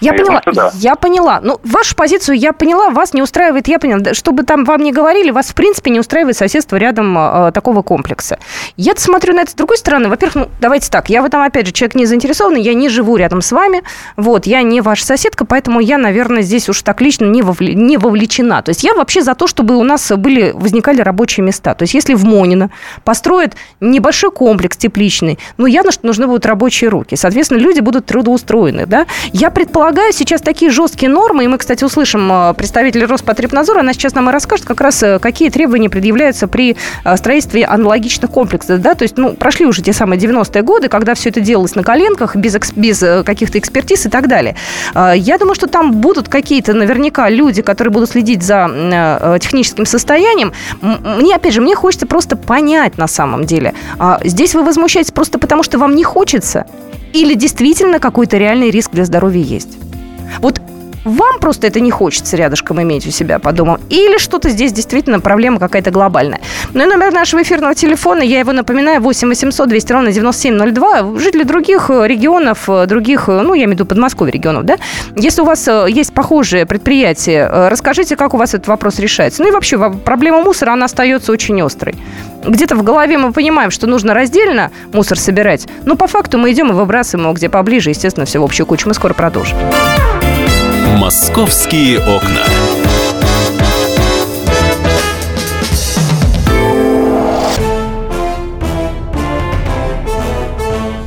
Я 0.00 0.12
Наверное, 0.12 0.40
поняла, 0.40 0.70
да. 0.70 0.78
я 0.78 0.94
поняла. 0.94 1.40
Ну, 1.42 1.60
вашу 1.64 1.96
позицию 1.96 2.36
я 2.36 2.52
поняла, 2.52 2.90
вас 2.90 3.14
не 3.14 3.22
устраивает, 3.22 3.68
я 3.68 3.78
поняла. 3.78 4.14
Чтобы 4.14 4.42
там 4.42 4.64
вам 4.64 4.82
не 4.82 4.92
говорили, 4.92 5.30
вас 5.30 5.46
в 5.48 5.54
принципе 5.54 5.90
не 5.90 6.00
устраивает 6.00 6.36
соседство 6.36 6.76
рядом 6.76 7.16
э, 7.16 7.52
такого 7.52 7.82
комплекса. 7.82 8.38
я 8.76 8.94
смотрю 8.96 9.34
на 9.34 9.40
это 9.40 9.52
с 9.52 9.54
другой 9.54 9.78
стороны. 9.78 10.08
Во-первых, 10.08 10.34
ну, 10.34 10.48
давайте 10.60 10.90
так, 10.90 11.08
я 11.08 11.22
в 11.22 11.24
этом, 11.24 11.42
опять 11.42 11.66
же, 11.66 11.72
человек 11.72 11.94
не 11.94 12.06
заинтересованный, 12.06 12.60
я 12.60 12.74
не 12.74 12.88
живу 12.88 13.16
рядом 13.16 13.40
с 13.40 13.52
вами, 13.52 13.82
вот, 14.16 14.46
я 14.46 14.62
не 14.62 14.80
ваша 14.80 15.04
соседка, 15.04 15.44
поэтому 15.44 15.80
я, 15.80 15.98
наверное, 15.98 16.42
здесь 16.42 16.68
уж 16.68 16.82
так 16.82 17.00
лично 17.00 17.24
не, 17.24 17.42
вовле, 17.42 17.74
не 17.74 17.96
вовлечена. 17.96 18.62
То 18.62 18.70
есть 18.70 18.84
я 18.84 18.94
вообще 18.94 19.22
за 19.22 19.34
то, 19.34 19.46
чтобы 19.46 19.76
у 19.76 19.82
нас 19.82 20.10
были, 20.12 20.52
возникали 20.54 21.00
рабочие 21.00 21.44
места. 21.44 21.74
То 21.74 21.84
есть 21.84 21.94
если 21.94 22.14
в 22.14 22.24
Монино 22.24 22.70
построят 23.04 23.54
небольшой 23.80 24.30
комплекс 24.30 24.76
тепличный, 24.76 25.38
ну, 25.56 25.66
явно, 25.66 25.92
что 25.92 26.06
нужны 26.06 26.26
будут 26.26 26.46
рабочие 26.46 26.90
руки. 26.90 27.16
Соответственно, 27.16 27.58
люди 27.58 27.80
будут 27.80 28.06
трудоустроены, 28.06 28.86
да. 28.86 29.06
Я 29.32 29.50
предполагаю, 29.50 29.85
сейчас 30.12 30.40
такие 30.40 30.70
жесткие 30.70 31.10
нормы, 31.10 31.44
и 31.44 31.48
мы, 31.48 31.58
кстати, 31.58 31.84
услышим 31.84 32.30
э, 32.30 32.54
представителя 32.54 33.06
Роспотребнадзора, 33.06 33.80
она 33.80 33.92
сейчас 33.92 34.14
нам 34.14 34.28
и 34.28 34.32
расскажет 34.32 34.66
как 34.66 34.80
раз, 34.80 35.02
э, 35.02 35.18
какие 35.18 35.50
требования 35.50 35.90
предъявляются 35.90 36.48
при 36.48 36.76
э, 37.04 37.16
строительстве 37.16 37.64
аналогичных 37.64 38.30
комплексов, 38.30 38.80
да, 38.80 38.94
то 38.94 39.02
есть, 39.02 39.16
ну, 39.16 39.34
прошли 39.34 39.66
уже 39.66 39.82
те 39.82 39.92
самые 39.92 40.18
90-е 40.18 40.62
годы, 40.62 40.88
когда 40.88 41.14
все 41.14 41.28
это 41.30 41.40
делалось 41.40 41.74
на 41.74 41.82
коленках, 41.82 42.36
без, 42.36 42.56
без 42.74 42.98
каких-то 43.24 43.58
экспертиз 43.58 44.06
и 44.06 44.08
так 44.08 44.28
далее. 44.28 44.56
Я 44.94 45.38
думаю, 45.38 45.54
что 45.54 45.66
там 45.66 45.92
будут 45.92 46.28
какие-то 46.28 46.72
наверняка 46.72 47.28
люди, 47.28 47.62
которые 47.62 47.92
будут 47.92 48.10
следить 48.10 48.42
за 48.42 49.36
техническим 49.40 49.86
состоянием. 49.86 50.52
Мне, 50.80 51.34
опять 51.34 51.52
же, 51.52 51.60
мне 51.60 51.74
хочется 51.74 52.06
просто 52.06 52.36
понять 52.36 52.98
на 52.98 53.06
самом 53.06 53.44
деле. 53.44 53.74
Здесь 54.24 54.54
вы 54.54 54.64
возмущаетесь 54.64 55.12
просто 55.12 55.38
потому, 55.38 55.62
что 55.62 55.78
вам 55.78 55.94
не 55.94 56.04
хочется? 56.04 56.66
Или 57.12 57.34
действительно 57.34 57.98
какой-то 57.98 58.36
реальный 58.36 58.70
риск 58.70 58.92
для 58.92 59.04
здоровья 59.04 59.42
есть? 59.42 59.78
Вот 60.40 60.60
вам 61.06 61.38
просто 61.40 61.68
это 61.68 61.80
не 61.80 61.90
хочется 61.90 62.36
рядышком 62.36 62.82
иметь 62.82 63.06
у 63.06 63.10
себя 63.10 63.38
по 63.38 63.52
дому, 63.52 63.78
или 63.88 64.18
что-то 64.18 64.50
здесь 64.50 64.72
действительно 64.72 65.20
проблема 65.20 65.58
какая-то 65.58 65.90
глобальная. 65.90 66.40
Ну 66.74 66.82
и 66.82 66.86
номер 66.86 67.12
нашего 67.12 67.42
эфирного 67.42 67.74
телефона, 67.74 68.22
я 68.22 68.40
его 68.40 68.52
напоминаю, 68.52 69.00
8 69.00 69.28
800 69.28 69.68
200 69.68 69.92
ровно 69.92 70.12
9702. 70.12 71.18
Жители 71.18 71.44
других 71.44 71.90
э, 71.90 72.06
регионов, 72.06 72.68
э, 72.68 72.86
других, 72.86 73.28
э, 73.28 73.40
ну, 73.40 73.54
я 73.54 73.64
имею 73.64 73.70
в 73.70 73.72
виду 73.74 73.86
Подмосковья 73.86 74.32
регионов, 74.32 74.64
да, 74.64 74.76
если 75.14 75.42
у 75.42 75.44
вас 75.44 75.68
есть 75.88 76.12
похожие 76.12 76.66
предприятия, 76.66 77.68
расскажите, 77.68 78.16
как 78.16 78.34
у 78.34 78.36
вас 78.36 78.54
этот 78.54 78.66
вопрос 78.66 78.98
решается. 78.98 79.42
Ну 79.42 79.48
и 79.48 79.52
вообще, 79.52 79.78
проблема 80.04 80.42
мусора, 80.42 80.72
она 80.72 80.86
остается 80.86 81.30
очень 81.32 81.60
острой. 81.62 81.94
Где-то 82.44 82.74
в 82.74 82.82
голове 82.82 83.16
мы 83.18 83.32
понимаем, 83.32 83.70
что 83.70 83.86
нужно 83.86 84.12
раздельно 84.12 84.70
мусор 84.92 85.18
собирать, 85.18 85.66
но 85.84 85.96
по 85.96 86.06
факту 86.06 86.38
мы 86.38 86.52
идем 86.52 86.70
и 86.70 86.72
выбрасываем 86.72 87.26
его 87.26 87.34
где 87.34 87.48
поближе, 87.48 87.90
естественно, 87.90 88.26
все 88.26 88.40
в 88.40 88.44
общую 88.44 88.66
кучу. 88.66 88.88
Мы 88.88 88.94
скоро 88.94 89.14
продолжим. 89.14 89.56
«Московские 90.96 91.98
окна». 91.98 92.40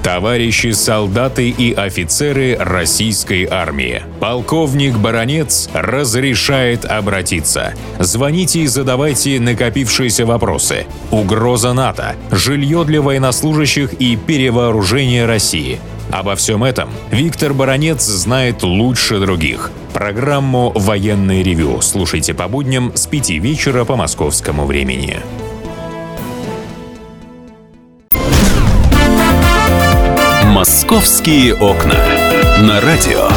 Товарищи 0.03 0.73
солдаты 0.73 1.49
и 1.49 1.73
офицеры 1.73 2.55
российской 2.59 3.45
армии. 3.45 4.03
Полковник 4.19 4.95
Баронец 4.95 5.67
разрешает 5.73 6.85
обратиться. 6.85 7.73
Звоните 7.97 8.59
и 8.59 8.67
задавайте 8.67 9.39
накопившиеся 9.39 10.27
вопросы. 10.27 10.85
Угроза 11.09 11.73
НАТО, 11.73 12.15
жилье 12.29 12.83
для 12.85 13.01
военнослужащих 13.01 13.93
и 13.93 14.15
перевооружение 14.15 15.25
России– 15.25 15.79
Обо 16.11 16.35
всем 16.35 16.63
этом 16.63 16.89
Виктор 17.11 17.53
Баранец 17.53 18.03
знает 18.03 18.63
лучше 18.63 19.19
других. 19.19 19.71
Программу 19.93 20.71
«Военный 20.75 21.43
ревю» 21.43 21.81
слушайте 21.81 22.33
по 22.33 22.47
будням 22.47 22.91
с 22.95 23.05
5 23.05 23.29
вечера 23.31 23.85
по 23.85 23.95
московскому 23.95 24.65
времени. 24.65 25.19
«Московские 30.45 31.53
окна». 31.55 31.95
На 32.59 32.81
радио 32.81 33.29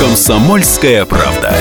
«Комсомольская 0.00 1.04
правда». 1.04 1.52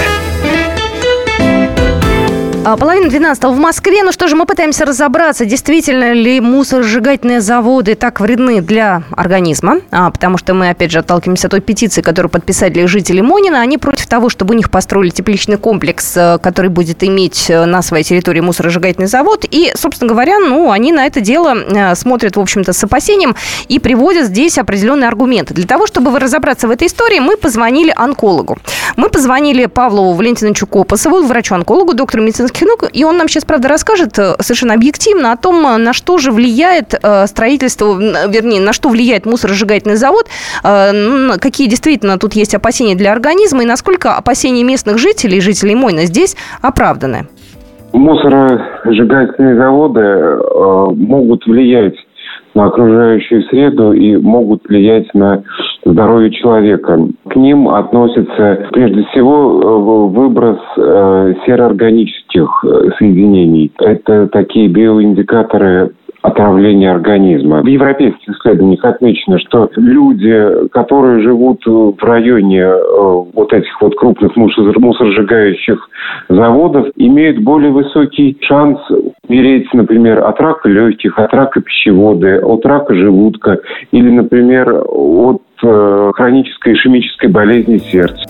А, 2.65 2.75
половина 2.75 3.09
двенадцатого 3.09 3.53
в 3.53 3.57
Москве. 3.57 4.03
Ну 4.03 4.11
что 4.11 4.27
же, 4.27 4.35
мы 4.35 4.45
пытаемся 4.45 4.83
разобраться, 4.83 5.45
действительно 5.45 6.11
ли 6.11 6.41
мусоросжигательные 6.41 7.39
заводы 7.39 7.95
так 7.95 8.19
вредны 8.19 8.61
для 8.61 9.03
организма. 9.15 9.77
А, 9.91 10.11
потому 10.11 10.37
что 10.37 10.53
мы, 10.53 10.69
опять 10.69 10.91
же, 10.91 10.99
отталкиваемся 10.99 11.47
от 11.47 11.51
той 11.51 11.61
петиции, 11.61 12.01
которую 12.01 12.29
подписали 12.29 12.85
жители 12.85 13.21
Монина. 13.21 13.61
Они 13.61 13.77
против 13.77 14.07
того, 14.07 14.27
чтобы 14.27 14.53
у 14.53 14.57
них 14.57 14.69
построили 14.69 15.09
тепличный 15.09 15.57
комплекс, 15.57 16.17
э, 16.17 16.37
который 16.39 16.69
будет 16.69 17.01
иметь 17.01 17.49
э, 17.49 17.63
на 17.63 17.81
своей 17.81 18.03
территории 18.03 18.41
мусоросжигательный 18.41 19.07
завод. 19.07 19.45
И, 19.49 19.71
собственно 19.75 20.09
говоря, 20.09 20.39
ну, 20.39 20.69
они 20.69 20.91
на 20.91 21.05
это 21.05 21.21
дело 21.21 21.55
э, 21.55 21.95
смотрят, 21.95 22.35
в 22.35 22.41
общем-то, 22.41 22.73
с 22.73 22.83
опасением 22.83 23.35
и 23.69 23.79
приводят 23.79 24.25
здесь 24.27 24.57
определенные 24.57 25.07
аргументы. 25.07 25.53
Для 25.53 25.65
того, 25.65 25.87
чтобы 25.87 26.17
разобраться 26.19 26.67
в 26.67 26.71
этой 26.71 26.87
истории, 26.87 27.19
мы 27.19 27.37
позвонили 27.37 27.93
онкологу. 27.95 28.57
Мы 28.97 29.07
позвонили 29.07 29.65
Павлу 29.65 30.13
Валентиновичу 30.13 30.67
Копосову, 30.67 31.23
врачу-онкологу, 31.23 31.93
доктору 31.93 32.21
медицинских 32.21 32.48
наук, 32.65 32.85
и 32.91 33.03
он 33.03 33.17
нам 33.17 33.27
сейчас, 33.27 33.45
правда, 33.45 33.67
расскажет 33.67 34.15
совершенно 34.15 34.73
объективно 34.73 35.31
о 35.31 35.37
том, 35.37 35.61
на 35.61 35.93
что 35.93 36.17
же 36.17 36.31
влияет 36.31 36.93
строительство, 37.25 37.97
вернее, 37.97 38.61
на 38.61 38.73
что 38.73 38.89
влияет 38.89 39.25
мусоросжигательный 39.25 39.95
завод, 39.95 40.27
какие 40.61 41.67
действительно 41.67 42.17
тут 42.17 42.33
есть 42.33 42.55
опасения 42.55 42.95
для 42.95 43.11
организма, 43.11 43.63
и 43.63 43.65
насколько 43.65 44.15
опасения 44.15 44.63
местных 44.63 44.97
жителей, 44.97 45.41
жителей 45.41 45.75
Мойна 45.75 46.05
здесь 46.05 46.35
оправданы. 46.61 47.27
Мусоросжигательные 47.91 49.55
заводы 49.55 49.99
э, 49.99 50.37
могут 50.95 51.45
влиять 51.47 51.95
на 52.59 52.65
окружающую 52.65 53.43
среду 53.43 53.93
и 53.93 54.17
могут 54.17 54.67
влиять 54.67 55.13
на 55.13 55.43
здоровье 55.85 56.29
человека. 56.31 57.07
К 57.29 57.35
ним 57.37 57.69
относится 57.69 58.67
прежде 58.71 59.05
всего 59.05 59.61
э, 59.61 60.09
выброс 60.09 60.59
э, 60.77 61.33
сероорганических 61.45 62.65
э, 62.65 62.89
соединений. 62.97 63.71
Это 63.79 64.27
такие 64.27 64.67
биоиндикаторы 64.67 65.91
отравления 66.21 66.91
организма. 66.91 67.61
В 67.61 67.65
европейских 67.65 68.35
исследованиях 68.35 68.83
отмечено, 68.83 69.39
что 69.39 69.69
люди, 69.75 70.67
которые 70.69 71.21
живут 71.21 71.61
в 71.65 72.03
районе 72.03 72.61
э, 72.61 72.75
вот 73.33 73.53
этих 73.53 73.81
вот 73.81 73.95
крупных 73.95 74.35
мусоросжигающих 74.35 75.89
заводов, 76.27 76.87
имеют 76.95 77.39
более 77.39 77.71
высокий 77.71 78.37
шанс 78.41 78.79
умереть, 79.27 79.71
например, 79.73 80.25
от 80.25 80.39
рака 80.39 80.67
легких, 80.67 81.17
от 81.17 81.33
рака 81.33 81.61
пищевода, 81.61 82.39
от 82.43 82.65
рака 82.65 82.93
желудка 82.95 83.59
или, 83.91 84.09
например, 84.09 84.83
от 84.87 85.41
э, 85.63 86.11
хронической 86.15 86.73
ишемической 86.73 87.29
болезни 87.29 87.77
сердца. 87.77 88.23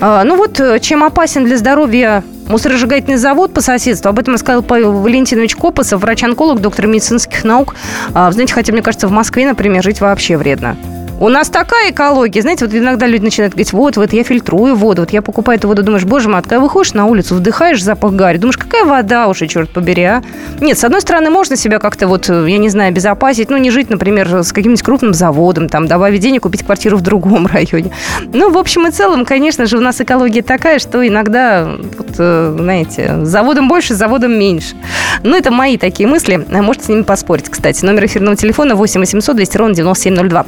А, 0.00 0.24
ну 0.24 0.36
вот, 0.36 0.60
э, 0.60 0.78
чем 0.80 1.02
опасен 1.02 1.44
для 1.44 1.56
здоровья 1.56 2.22
мусоросжигательный 2.48 3.16
завод 3.16 3.52
по 3.52 3.60
соседству, 3.60 4.08
об 4.08 4.18
этом 4.18 4.34
рассказал 4.34 4.62
Павел 4.62 4.92
Валентинович 4.92 5.56
Копосов, 5.56 6.00
врач-онколог, 6.00 6.60
доктор 6.60 6.86
медицинских 6.86 7.44
наук. 7.44 7.74
А, 8.14 8.30
знаете, 8.32 8.54
хотя, 8.54 8.72
мне 8.72 8.82
кажется, 8.82 9.08
в 9.08 9.12
Москве, 9.12 9.46
например, 9.46 9.82
жить 9.82 10.00
вообще 10.00 10.36
вредно. 10.36 10.76
У 11.20 11.28
нас 11.28 11.48
такая 11.48 11.92
экология. 11.92 12.42
Знаете, 12.42 12.66
вот 12.66 12.74
иногда 12.74 13.06
люди 13.06 13.22
начинают 13.22 13.54
говорить, 13.54 13.72
вот, 13.72 13.96
вот 13.96 14.12
я 14.12 14.24
фильтрую 14.24 14.74
воду, 14.74 15.02
вот 15.02 15.10
я 15.10 15.22
покупаю 15.22 15.58
эту 15.58 15.68
воду, 15.68 15.84
думаешь, 15.84 16.04
боже 16.04 16.28
мой, 16.28 16.42
когда 16.42 16.58
выходишь 16.58 16.92
на 16.92 17.06
улицу, 17.06 17.36
вдыхаешь 17.36 17.82
запах 17.82 18.14
гари, 18.14 18.38
думаешь, 18.38 18.58
какая 18.58 18.84
вода 18.84 19.28
уже, 19.28 19.46
черт 19.46 19.70
побери, 19.70 20.02
а? 20.02 20.22
Нет, 20.60 20.76
с 20.76 20.82
одной 20.82 21.00
стороны, 21.00 21.30
можно 21.30 21.56
себя 21.56 21.78
как-то 21.78 22.08
вот, 22.08 22.28
я 22.28 22.58
не 22.58 22.68
знаю, 22.68 22.88
обезопасить, 22.88 23.48
ну, 23.48 23.56
не 23.58 23.70
жить, 23.70 23.90
например, 23.90 24.42
с 24.42 24.52
каким-нибудь 24.52 24.82
крупным 24.82 25.14
заводом, 25.14 25.68
там, 25.68 25.86
добавить 25.86 26.20
денег, 26.20 26.42
купить 26.42 26.64
квартиру 26.64 26.96
в 26.96 27.00
другом 27.00 27.46
районе. 27.52 27.92
Ну, 28.32 28.50
в 28.50 28.58
общем 28.58 28.88
и 28.88 28.90
целом, 28.90 29.24
конечно 29.24 29.66
же, 29.66 29.78
у 29.78 29.80
нас 29.80 30.00
экология 30.00 30.42
такая, 30.42 30.80
что 30.80 31.06
иногда, 31.06 31.64
вот, 31.96 32.08
э, 32.18 32.56
знаете, 32.58 33.24
заводом 33.24 33.68
больше, 33.68 33.94
заводом 33.94 34.32
меньше. 34.32 34.74
Ну, 35.22 35.36
это 35.36 35.52
мои 35.52 35.78
такие 35.78 36.08
мысли. 36.08 36.44
Можете 36.50 36.86
с 36.86 36.88
ними 36.88 37.02
поспорить, 37.02 37.48
кстати. 37.48 37.84
Номер 37.84 38.06
эфирного 38.06 38.36
телефона 38.36 38.74
8 38.74 39.00
800 39.00 39.36
200 39.36 39.56
ровно 39.56 39.74
9702. 39.74 40.46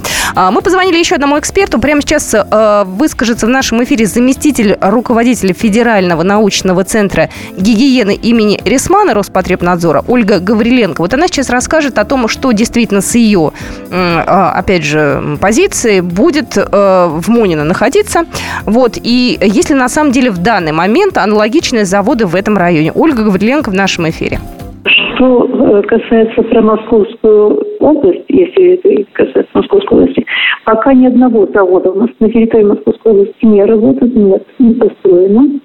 Мы 0.56 0.62
позвонили 0.62 0.96
еще 0.96 1.16
одному 1.16 1.38
эксперту. 1.38 1.78
Прямо 1.78 2.00
сейчас 2.00 2.32
э, 2.32 2.84
выскажется 2.86 3.44
в 3.44 3.50
нашем 3.50 3.84
эфире 3.84 4.06
заместитель 4.06 4.78
руководителя 4.80 5.52
Федерального 5.52 6.22
научного 6.22 6.82
центра 6.82 7.28
гигиены 7.58 8.14
имени 8.14 8.58
Ресмана 8.64 9.12
Роспотребнадзора 9.12 10.02
Ольга 10.08 10.40
Гавриленко. 10.40 11.02
Вот 11.02 11.12
она 11.12 11.26
сейчас 11.26 11.50
расскажет 11.50 11.98
о 11.98 12.06
том, 12.06 12.26
что 12.26 12.52
действительно 12.52 13.02
с 13.02 13.14
ее, 13.16 13.52
э, 13.90 14.18
опять 14.20 14.82
же, 14.82 15.36
позиции 15.42 16.00
будет 16.00 16.56
э, 16.56 16.62
в 16.62 17.28
Монино 17.28 17.64
находиться. 17.64 18.24
Вот. 18.64 18.96
И 18.96 19.38
если 19.42 19.74
на 19.74 19.90
самом 19.90 20.10
деле 20.10 20.30
в 20.30 20.38
данный 20.38 20.72
момент 20.72 21.18
аналогичные 21.18 21.84
заводы 21.84 22.24
в 22.24 22.34
этом 22.34 22.56
районе. 22.56 22.92
Ольга 22.92 23.24
Гавриленко 23.24 23.68
в 23.68 23.74
нашем 23.74 24.08
эфире. 24.08 24.40
Что 24.86 25.46
э, 25.46 25.82
касается 25.82 26.42
про 26.42 26.62
Московскую 26.62 27.62
область, 27.80 28.24
если 28.28 28.74
это 28.74 29.04
касается 29.12 29.50
Московской 29.54 29.98
области, 29.98 30.26
пока 30.64 30.94
ни 30.94 31.06
одного 31.06 31.46
завода 31.46 31.90
у 31.90 31.94
нас 31.94 32.10
на 32.20 32.30
территории 32.30 32.64
Московской 32.64 33.12
области 33.12 33.44
не 33.44 33.64
работает, 33.64 34.14
нет, 34.14 34.46
не 34.58 34.74
построено. 34.74 35.60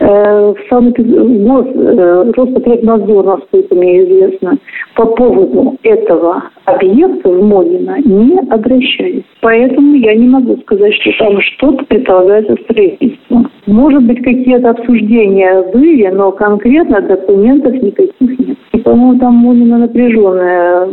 Э, 0.00 0.52
в 0.52 0.56
самый 0.68 0.92
гос, 0.92 1.66
э, 1.74 2.32
Роспотребнадзор, 2.36 3.24
насколько 3.24 3.74
мне 3.74 4.04
известно, 4.04 4.58
по 4.96 5.06
поводу 5.06 5.76
этого 5.82 6.44
объекта 6.64 7.28
в 7.28 7.44
Модино 7.44 7.98
не 8.04 8.38
обращались. 8.50 9.24
Поэтому 9.40 9.94
я 9.96 10.14
не 10.14 10.26
могу 10.26 10.56
сказать, 10.62 10.94
что 10.94 11.10
там 11.18 11.40
что-то 11.40 11.84
предполагается 11.84 12.56
строительство. 12.64 13.44
Может 13.66 14.02
быть, 14.04 14.22
какие-то 14.22 14.70
обсуждения 14.70 15.62
были, 15.72 16.08
но 16.08 16.32
конкретно 16.32 17.00
документов 17.00 17.74
никаких 17.74 18.38
нет. 18.38 18.53
По-моему, 18.84 19.18
там 19.18 19.34
Модино 19.34 19.78
напряженная 19.78 20.88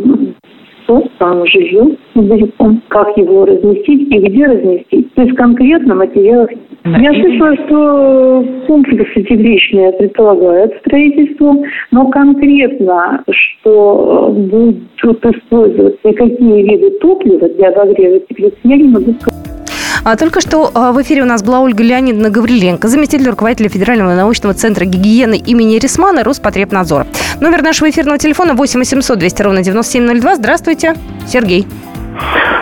кто 0.91 1.03
там 1.19 1.45
живет 1.45 1.97
недалеко, 2.15 2.75
как 2.89 3.15
его 3.17 3.45
разместить 3.45 4.11
и 4.11 4.19
где 4.19 4.45
разместить. 4.45 5.13
То 5.13 5.23
есть 5.23 5.35
конкретно 5.35 5.95
материалов 5.95 6.49
я 6.83 7.13
слышала, 7.13 7.55
что 7.55 8.45
комплексы 8.67 9.23
тепличные 9.23 9.93
предполагают 9.93 10.73
строительство, 10.79 11.55
но 11.91 12.09
конкретно, 12.09 13.23
что 13.29 14.33
будут 14.35 15.25
использоваться 15.25 16.09
и 16.09 16.13
какие 16.13 16.63
виды 16.63 16.91
топлива 16.99 17.47
для 17.49 17.69
обогрева 17.69 18.19
теплиц, 18.21 18.53
я 18.63 18.77
не 18.77 18.89
могу 18.89 19.13
сказать. 19.19 19.60
А 20.03 20.15
только 20.15 20.41
что 20.41 20.71
а, 20.73 20.91
в 20.91 21.01
эфире 21.03 21.21
у 21.21 21.25
нас 21.25 21.43
была 21.43 21.59
Ольга 21.59 21.83
Леонидовна 21.83 22.31
Гавриленко, 22.31 22.87
заместитель 22.87 23.29
руководителя 23.29 23.69
Федерального 23.69 24.15
научного 24.15 24.55
центра 24.55 24.83
гигиены 24.85 25.37
имени 25.37 25.77
Рисмана 25.77 26.23
Роспотребнадзора. 26.23 27.05
Номер 27.39 27.61
нашего 27.61 27.89
эфирного 27.89 28.17
телефона 28.17 28.55
8 28.55 28.79
800 28.79 29.19
200 29.19 29.41
ровно 29.43 29.63
9702. 29.63 30.35
Здравствуйте, 30.35 30.95
Сергей. 31.27 31.67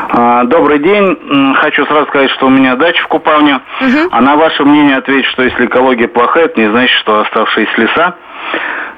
А, 0.09 0.43
добрый 0.43 0.79
день. 0.79 1.55
Хочу 1.55 1.85
сразу 1.85 2.07
сказать, 2.07 2.29
что 2.31 2.47
у 2.47 2.49
меня 2.49 2.75
дача 2.75 3.01
в 3.03 3.07
Купавне. 3.07 3.61
Угу. 3.79 4.09
А 4.11 4.21
на 4.21 4.35
ваше 4.35 4.65
мнение 4.65 4.97
ответить, 4.97 5.29
что 5.31 5.43
если 5.43 5.65
экология 5.65 6.09
плохая, 6.09 6.45
это 6.45 6.59
не 6.59 6.69
значит, 6.69 6.97
что 6.99 7.21
оставшиеся 7.21 7.71
леса 7.77 8.15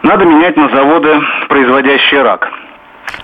надо 0.03 0.25
менять 0.25 0.57
на 0.57 0.67
заводы, 0.69 1.15
производящие 1.47 2.23
рак. 2.23 2.49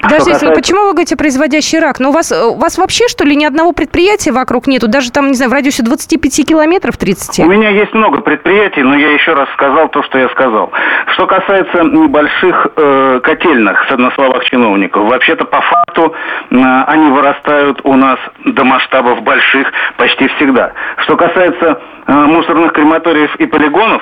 Подождите, 0.01 0.33
касается... 0.33 0.55
почему 0.55 0.81
вы 0.85 0.91
говорите 0.91 1.15
производящий 1.15 1.79
рак? 1.79 1.99
Но 1.99 2.09
у 2.09 2.11
вас, 2.11 2.31
у 2.31 2.55
вас 2.55 2.77
вообще, 2.77 3.07
что 3.07 3.23
ли, 3.23 3.35
ни 3.35 3.45
одного 3.45 3.71
предприятия 3.71 4.31
вокруг 4.31 4.67
нету? 4.67 4.87
Даже 4.87 5.11
там, 5.11 5.27
не 5.27 5.33
знаю, 5.33 5.51
в 5.51 5.53
радиусе 5.53 5.83
25 5.83 6.47
километров 6.47 6.97
30? 6.97 7.39
У 7.39 7.49
меня 7.49 7.69
есть 7.69 7.93
много 7.93 8.21
предприятий, 8.21 8.83
но 8.83 8.95
я 8.95 9.11
еще 9.11 9.33
раз 9.33 9.49
сказал 9.53 9.89
то, 9.89 10.03
что 10.03 10.17
я 10.17 10.29
сказал. 10.29 10.71
Что 11.13 11.27
касается 11.27 11.83
небольших 11.83 12.67
э, 12.75 13.19
котельных, 13.23 13.85
на 13.97 14.11
словах 14.11 14.43
чиновников, 14.45 15.09
вообще-то 15.09 15.45
по 15.45 15.61
факту 15.61 16.13
э, 16.51 16.55
они 16.87 17.09
вырастают 17.09 17.81
у 17.83 17.95
нас 17.95 18.19
до 18.45 18.63
масштабов 18.63 19.21
больших 19.21 19.71
почти 19.97 20.27
всегда. 20.29 20.73
Что 21.03 21.17
касается 21.17 21.79
э, 22.07 22.11
мусорных 22.13 22.73
крематориев 22.73 23.35
и 23.37 23.45
полигонов, 23.45 24.01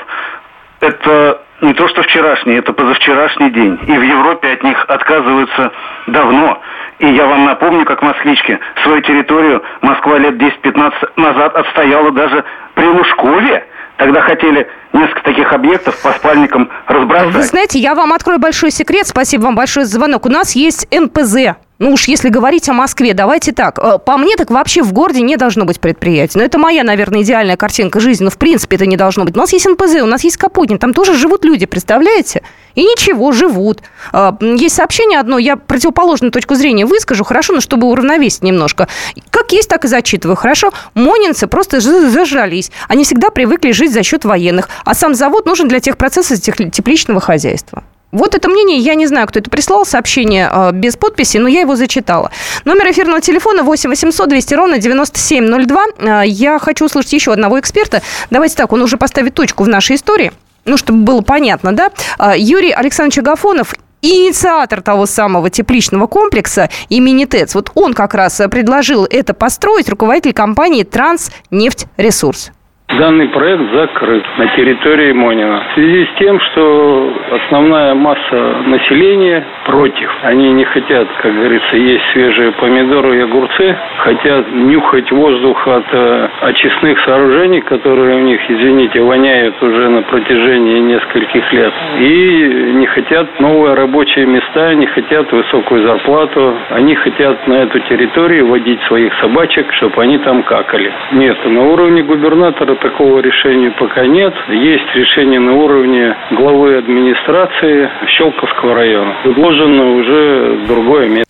это 0.80 1.42
не 1.62 1.74
то 1.74 1.88
что 1.88 2.04
вчерашний, 2.04 2.56
это 2.56 2.74
позавчерашний 2.74 3.50
день. 3.52 3.80
И 3.88 3.98
в 3.98 4.02
Европе 4.02 4.50
от 4.50 4.64
них 4.64 4.84
отказываются 4.88 5.72
давно. 6.08 6.62
И 7.00 7.08
я 7.08 7.26
вам 7.28 7.46
напомню, 7.46 7.86
как 7.86 8.02
москвички, 8.02 8.60
свою 8.84 9.02
территорию 9.02 9.64
Москва 9.82 10.18
лет 10.18 10.36
10-15 10.36 10.92
назад 11.18 11.56
отстояла 11.56 12.12
даже 12.12 12.44
при 12.74 12.86
Лужкове. 12.86 13.66
Тогда 13.98 14.22
хотели 14.22 14.68
несколько 14.92 15.24
таких 15.24 15.54
объектов 15.54 16.02
по 16.02 16.12
спальникам 16.12 16.70
разбросать. 16.88 17.34
Вы 17.34 17.42
знаете, 17.44 17.80
я 17.80 17.96
вам 17.96 18.12
открою 18.12 18.40
большой 18.40 18.72
секрет. 18.72 19.08
Спасибо 19.08 19.44
вам 19.44 19.56
большое 19.56 19.86
за 19.86 19.98
звонок. 19.98 20.26
У 20.26 20.30
нас 20.30 20.56
есть 20.56 20.88
НПЗ 20.94 21.56
ну 21.78 21.92
уж 21.92 22.08
если 22.08 22.30
говорить 22.30 22.70
о 22.70 22.74
Москве, 22.74 23.14
давайте 23.14 23.52
так. 23.52 23.80
Э, 23.80 24.00
по 24.00 24.18
мне, 24.18 24.36
так 24.38 24.50
вообще 24.50 24.82
в 24.82 24.94
городе 24.94 25.22
не 25.22 25.36
должно 25.36 25.66
быть 25.66 25.80
предприятий. 25.80 26.38
Но 26.38 26.44
это 26.44 26.58
моя, 26.58 26.84
наверное, 26.84 27.22
идеальная 27.22 27.58
картинка 27.58 28.00
жизни. 28.00 28.24
Но 28.24 28.30
в 28.30 28.38
принципе 28.38 28.78
это 28.78 28.86
не 28.86 28.96
должно 28.96 29.26
быть. 29.26 29.36
У 29.36 29.40
нас 29.40 29.52
есть 29.52 29.66
НПЗ, 29.66 29.96
у 30.02 30.06
нас 30.06 30.24
есть 30.24 30.38
Капотин. 30.38 30.78
Там 30.78 30.94
тоже 30.94 31.16
живут 31.16 31.44
люди, 31.44 31.66
представляете? 31.66 32.44
И 32.76 32.84
ничего, 32.84 33.34
живут. 33.34 33.82
Э, 34.14 34.32
есть 34.40 34.76
сообщение 34.76 35.20
одно, 35.20 35.38
я 35.38 35.58
противоположную 35.58 36.32
точку 36.32 36.56
зрения 36.56 36.86
выскажу, 36.86 37.26
хорошо, 37.26 37.54
но 37.54 37.60
чтобы 37.60 37.88
уравновесить 37.88 38.44
немножко. 38.44 38.88
Как 39.30 39.52
есть, 39.52 39.70
так 39.70 39.84
и 39.84 39.88
зачитываю, 39.90 40.38
хорошо? 40.38 40.72
Монинцы 40.94 41.48
просто 41.48 41.82
зажались. 41.82 42.72
Они 42.88 43.04
всегда 43.04 43.32
привыкли 43.32 43.72
жить 43.72 43.92
за 43.92 44.04
счет 44.04 44.24
военных. 44.24 44.70
А 44.86 44.94
сам 44.94 45.14
завод 45.14 45.46
нужен 45.46 45.68
для 45.68 45.82
тех 45.82 45.98
процессов 45.98 46.40
тепличного 46.40 47.20
хозяйства. 47.20 47.84
Вот 48.15 48.34
это 48.34 48.47
мнение, 48.47 48.78
я 48.78 48.95
не 48.95 49.08
знаю, 49.08 49.28
кто 49.28 49.39
это 49.39 49.49
прислал, 49.49 49.86
сообщение 49.86 50.49
э, 50.49 50.71
без 50.71 50.95
подписи, 50.95 51.38
но 51.38 51.49
я 51.49 51.60
его 51.60 51.75
зачитала. 51.75 52.32
Номер 52.63 52.91
эфирного 52.91 53.19
телефона 53.19 53.62
8 53.62 53.89
800 53.89 54.30
200 54.30 54.54
ровно 54.54 54.78
9702. 54.78 55.86
Э, 55.97 56.21
я 56.25 56.58
хочу 56.58 56.86
услышать 56.86 57.12
еще 57.12 57.34
одного 57.34 57.60
эксперта. 57.60 58.01
Давайте 58.30 58.56
так, 58.56 58.71
он 58.71 58.82
уже 58.82 58.95
поставит 58.95 59.34
точку 59.34 59.65
в 59.65 59.67
нашей 59.67 59.97
истории. 59.97 60.32
Ну, 60.63 60.78
чтобы 60.78 60.99
было 60.99 61.19
понятно, 61.19 61.73
да? 61.73 61.91
Э, 62.17 62.36
Юрий 62.38 62.71
Александрович 62.71 63.17
Агафонов, 63.17 63.75
инициатор 64.01 64.82
того 64.82 65.08
самого 65.08 65.49
тепличного 65.49 66.08
комплекса 66.08 66.69
имени 66.88 67.25
ТЭЦ. 67.25 67.56
Вот 67.56 67.71
он 67.75 67.93
как 67.93 68.13
раз 68.13 68.41
предложил 68.49 69.06
это 69.10 69.34
построить, 69.34 69.89
руководитель 69.89 70.32
компании 70.32 70.84
«Транснефтьресурс». 70.84 72.51
Данный 72.88 73.28
проект 73.28 73.74
закрыт 73.74 74.24
на 74.38 74.48
территории 74.56 75.12
Монина. 75.12 75.63
В 75.71 75.74
связи 75.74 76.06
с 76.06 76.19
тем, 76.19 76.39
что 76.39 77.13
основная 77.32 77.95
масса 77.95 78.58
населения 78.67 79.43
против. 79.65 80.10
Они 80.21 80.54
не 80.54 80.63
хотят, 80.65 81.08
как 81.21 81.34
говорится, 81.34 81.76
есть 81.76 82.04
свежие 82.13 82.52
помидоры 82.54 83.17
и 83.17 83.21
огурцы, 83.21 83.76
хотят 83.98 84.50
нюхать 84.54 85.12
воздух 85.12 85.67
от 85.67 85.86
э, 85.91 86.30
очистных 86.41 87.00
сооружений, 87.02 87.62
которые 87.62 88.17
у 88.17 88.19
них, 88.19 88.39
извините, 88.50 89.02
воняют 89.02 89.62
уже 89.62 89.89
на 89.89 90.04
протяжении 90.04 90.80
нескольких 90.80 91.52
лет. 91.52 91.74
И 92.00 92.71
не 92.76 92.86
хотят 92.86 93.39
новые 93.39 93.74
рабочие 93.74 94.26
места, 94.28 94.74
не 94.76 94.86
хотят 94.86 95.30
высокую 95.32 95.86
зарплату. 95.86 96.56
Они 96.69 96.95
хотят 96.95 97.48
на 97.48 97.56
эту 97.56 97.80
территорию 97.80 98.48
водить 98.48 98.82
своих 98.84 99.13
собачек, 99.19 99.74
чтобы 99.74 100.04
они 100.04 100.19
там 100.19 100.43
какали. 100.43 100.93
Нет, 101.12 101.38
на 101.45 101.62
уровне 101.63 102.04
губернатора 102.04 102.75
такого 102.76 103.20
решения 103.20 103.72
пока 103.72 104.06
нет. 104.06 104.34
Есть 104.50 104.96
решение 104.96 105.40
на 105.40 105.54
уровне 105.54 106.16
главы 106.32 106.78
администрации 106.78 107.90
Щелковского 108.08 108.76
района. 108.76 109.16
Предложено 109.24 109.96
уже 109.96 110.60
другое 110.68 111.08
место. 111.08 111.25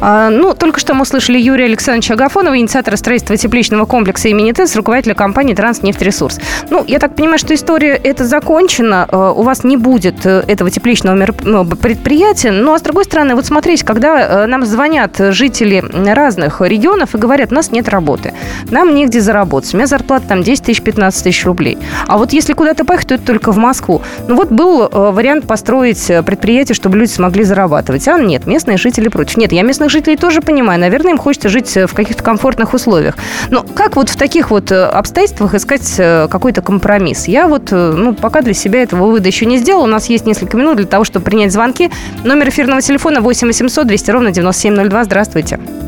А, 0.00 0.30
ну, 0.30 0.54
только 0.54 0.78
что 0.80 0.94
мы 0.94 1.02
услышали 1.02 1.38
Юрия 1.38 1.64
Александровича 1.64 2.14
Агафонова, 2.14 2.56
инициатора 2.56 2.96
строительства 2.96 3.36
тепличного 3.36 3.84
комплекса 3.84 4.28
имени 4.28 4.52
ТЭС, 4.52 4.76
руководителя 4.76 5.14
компании 5.14 5.54
«Транснефтересурс». 5.54 6.38
Ну, 6.70 6.84
я 6.86 6.98
так 6.98 7.16
понимаю, 7.16 7.38
что 7.38 7.54
история 7.54 7.94
эта 7.96 8.24
закончена, 8.24 9.06
а, 9.10 9.32
у 9.32 9.42
вас 9.42 9.64
не 9.64 9.76
будет 9.76 10.24
э, 10.24 10.44
этого 10.46 10.70
тепличного 10.70 11.26
ну, 11.42 11.64
предприятия, 11.64 12.52
ну, 12.52 12.74
а 12.74 12.78
с 12.78 12.82
другой 12.82 13.04
стороны, 13.04 13.34
вот 13.34 13.46
смотрите, 13.46 13.84
когда 13.84 14.44
э, 14.44 14.46
нам 14.46 14.64
звонят 14.64 15.16
жители 15.30 15.84
разных 16.12 16.60
регионов 16.60 17.14
и 17.14 17.18
говорят, 17.18 17.50
у 17.50 17.54
нас 17.54 17.72
нет 17.72 17.88
работы, 17.88 18.34
нам 18.70 18.94
негде 18.94 19.20
заработать, 19.20 19.74
у 19.74 19.76
меня 19.76 19.86
зарплата 19.86 20.26
там 20.28 20.42
10 20.42 20.64
тысяч, 20.64 20.82
15 20.82 21.24
тысяч 21.24 21.44
рублей, 21.44 21.78
а 22.06 22.18
вот 22.18 22.32
если 22.32 22.52
куда-то 22.52 22.84
поехать, 22.84 23.08
то 23.08 23.14
это 23.14 23.24
только 23.24 23.52
в 23.52 23.56
Москву. 23.56 24.02
Ну, 24.28 24.36
вот 24.36 24.50
был 24.50 24.82
э, 24.82 24.88
вариант 24.92 25.46
построить 25.46 26.06
предприятие, 26.24 26.74
чтобы 26.74 26.98
люди 26.98 27.10
смогли 27.10 27.44
зарабатывать, 27.44 28.06
а 28.08 28.18
нет, 28.18 28.46
местные 28.46 28.76
жители 28.76 29.08
против. 29.08 29.36
Нет, 29.36 29.52
я 29.52 29.62
местных 29.62 29.87
жителей 29.88 30.16
тоже 30.16 30.40
понимаю. 30.40 30.80
Наверное, 30.80 31.12
им 31.12 31.18
хочется 31.18 31.48
жить 31.48 31.76
э, 31.76 31.86
в 31.86 31.94
каких-то 31.94 32.22
комфортных 32.22 32.74
условиях. 32.74 33.16
Но 33.50 33.62
как 33.62 33.96
вот 33.96 34.08
в 34.08 34.16
таких 34.16 34.50
вот 34.50 34.70
э, 34.70 34.84
обстоятельствах 34.84 35.54
искать 35.54 35.94
э, 35.98 36.28
какой-то 36.30 36.62
компромисс? 36.62 37.28
Я 37.28 37.46
вот, 37.46 37.70
ну, 37.70 38.14
пока 38.14 38.42
для 38.42 38.54
себя 38.54 38.82
этого 38.82 39.06
вывода 39.06 39.28
еще 39.28 39.46
не 39.46 39.58
сделала. 39.58 39.84
У 39.84 39.86
нас 39.86 40.08
есть 40.08 40.26
несколько 40.26 40.56
минут 40.56 40.76
для 40.76 40.86
того, 40.86 41.04
чтобы 41.04 41.24
принять 41.24 41.52
звонки. 41.52 41.90
Номер 42.24 42.48
эфирного 42.48 42.82
телефона 42.82 43.20
8 43.20 43.46
800 43.46 43.86
200 43.86 44.10
ровно 44.10 44.30
9702. 44.30 45.04
Здравствуйте. 45.04 45.87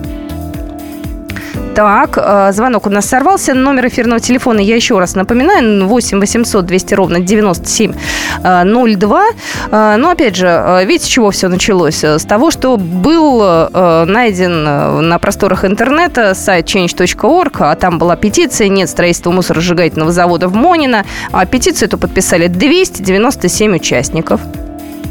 Так, 1.75 2.17
э, 2.17 2.53
звонок 2.53 2.87
у 2.87 2.91
нас 2.91 3.07
сорвался. 3.07 3.55
Номер 3.55 3.87
эфирного 3.87 4.21
телефона 4.21 4.61
я 4.61 4.77
еще 4.77 4.99
раз 4.99 5.15
напоминаю. 5.15 5.87
8 5.87 6.21
800 6.21 6.67
200 6.67 6.95
ровно 6.95 7.21
9702. 7.21 9.23
Э, 9.23 9.25
э, 9.71 9.97
но, 9.97 10.11
опять 10.11 10.37
же, 10.37 10.83
видите, 10.85 11.07
с 11.07 11.09
чего 11.09 11.31
все 11.31 11.49
началось? 11.49 12.03
С 12.03 12.25
того, 12.25 12.51
что 12.51 12.77
был 12.77 13.41
найден 14.07 15.09
на 15.09 15.19
просторах 15.19 15.65
интернета 15.65 16.35
сайт 16.35 16.67
change.org, 16.67 17.61
а 17.61 17.75
там 17.77 17.99
была 17.99 18.17
петиция 18.17 18.69
«Нет 18.69 18.91
строительства 18.91 19.31
мусоросжигательного 19.31 20.13
завода 20.13 20.49
в 20.49 20.55
Монино». 20.55 21.05
А 21.33 21.47
петицию 21.47 21.89
эту 21.89 21.99
подписали 21.99 22.49
297 22.49 23.77
участников. 23.77 24.41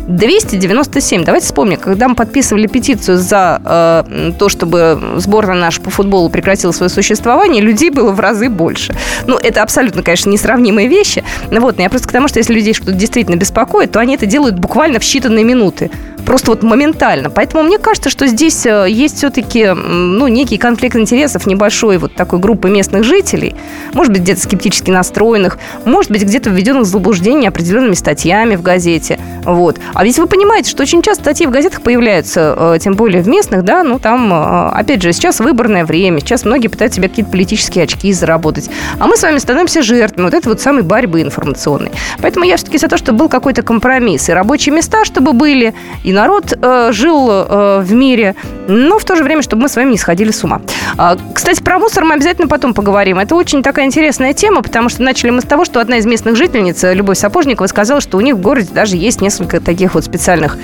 297. 0.10 1.24
Давайте 1.24 1.46
вспомним, 1.46 1.78
когда 1.78 2.08
мы 2.08 2.16
подписывали 2.16 2.68
петицию 2.68 3.18
за 3.18 3.62
э, 3.64 4.32
то, 4.38 4.50
чтобы 4.50 5.00
сборная 5.18 5.56
наша 5.56 5.80
по 5.82 5.92
футболу 5.92 6.30
прекратила 6.30 6.72
свое 6.72 6.90
существование, 6.90 7.62
людей 7.62 7.92
было 7.92 8.12
в 8.12 8.20
разы 8.20 8.50
больше. 8.50 8.96
Ну, 9.28 9.38
это 9.38 9.62
абсолютно, 9.62 10.02
конечно, 10.02 10.30
несравнимые 10.30 10.88
вещи. 10.88 11.24
Вот, 11.52 11.78
но 11.78 11.84
я 11.84 11.90
просто 11.90 12.08
к 12.08 12.12
тому, 12.12 12.28
что 12.28 12.40
если 12.40 12.54
людей 12.54 12.74
что-то 12.74 12.94
действительно 12.94 13.36
беспокоит, 13.36 13.92
то 13.92 14.00
они 14.00 14.16
это 14.16 14.26
делают 14.26 14.58
буквально 14.58 15.00
в 15.00 15.04
считанные 15.04 15.44
минуты 15.44 15.92
просто 16.30 16.52
вот 16.52 16.62
моментально. 16.62 17.32
Поэтому 17.32 17.64
мне 17.64 17.80
кажется, 17.80 18.12
что 18.12 18.28
здесь 18.28 18.64
э, 18.66 18.86
есть 18.88 19.18
все-таки 19.18 19.70
ну, 19.74 20.28
некий 20.28 20.58
конфликт 20.58 20.96
интересов 20.96 21.48
небольшой 21.48 21.98
вот 21.98 22.14
такой 22.14 22.38
группы 22.38 22.70
местных 22.70 23.04
жителей, 23.04 23.56
может 23.94 24.14
быть, 24.14 24.22
где-то 24.22 24.42
скептически 24.42 24.92
настроенных, 24.92 25.58
может 25.86 26.12
быть, 26.12 26.22
где-то 26.22 26.52
введенных 26.52 26.84
в 26.84 26.86
заблуждение 26.86 27.50
определенными 27.50 27.96
статьями 27.96 28.56
в 28.56 28.62
газете. 28.62 29.20
Вот. 29.44 29.80
А 30.00 30.06
ведь 30.06 30.18
вы 30.18 30.28
понимаете, 30.28 30.72
что 30.72 30.84
очень 30.84 31.02
часто 31.02 31.26
статьи 31.26 31.46
в 31.46 31.50
газетах 31.50 31.82
появляются, 31.82 32.56
э, 32.58 32.80
тем 32.80 32.94
более 32.94 33.22
в 33.22 33.28
местных, 33.28 33.66
да, 33.66 33.84
ну 33.84 34.00
там, 34.00 34.32
э, 34.32 34.70
опять 34.70 35.02
же, 35.02 35.12
сейчас 35.12 35.42
выборное 35.42 35.84
время, 35.84 36.22
сейчас 36.22 36.46
многие 36.46 36.70
пытаются 36.70 37.02
себе 37.02 37.10
какие-то 37.10 37.30
политические 37.30 37.84
очки 37.84 38.14
заработать. 38.14 38.70
А 38.98 39.08
мы 39.08 39.18
с 39.18 39.24
вами 39.24 39.40
становимся 39.40 39.82
жертвами 39.82 40.28
вот 40.28 40.34
этой 40.34 40.48
вот 40.48 40.62
самой 40.62 40.84
борьбы 40.84 41.22
информационной. 41.22 41.92
Поэтому 42.22 42.46
я 42.46 42.56
все-таки 42.56 42.78
за 42.78 42.88
то, 42.88 42.96
чтобы 42.96 43.20
был 43.20 43.28
какой-то 43.28 43.62
компромисс. 43.62 44.30
И 44.30 44.32
рабочие 44.32 44.74
места, 44.74 45.04
чтобы 45.04 45.34
были, 45.34 45.74
и 46.06 46.14
народ 46.14 46.54
э, 46.54 46.92
жил 46.94 47.30
э, 47.30 47.82
в 47.82 47.92
мире, 47.92 48.36
но 48.70 49.00
в 49.00 49.04
то 49.04 49.18
же 49.18 49.26
время, 49.26 49.42
чтобы 49.42 49.64
мы 49.64 49.68
с 49.68 49.76
вами 49.76 49.92
не 49.92 49.98
сходили 49.98 50.32
с 50.32 50.42
ума. 50.46 50.62
А, 50.98 51.18
кстати, 51.34 51.62
про 51.62 51.78
мусор 51.78 52.06
мы 52.06 52.14
обязательно 52.14 52.48
потом 52.48 52.74
поговорим. 52.74 53.20
Это 53.20 53.36
очень 53.36 53.62
такая 53.62 53.86
интересная 53.86 54.32
тема, 54.32 54.62
потому 54.62 54.88
что 54.88 55.04
начали 55.04 55.32
мы 55.32 55.42
с 55.42 55.44
того, 55.44 55.66
что 55.66 55.82
одна 55.82 55.98
из 55.98 56.06
местных 56.06 56.38
жительниц, 56.38 56.84
Любовь 56.84 57.18
Сапожникова, 57.18 57.68
сказала, 57.68 58.00
что 58.00 58.18
у 58.18 58.22
них 58.22 58.36
в 58.36 58.42
городе 58.42 58.70
даже 58.72 58.96
есть 58.96 59.20
несколько 59.20 59.60
таких 59.60 59.89
вот 59.94 60.06
специальных 60.06 60.58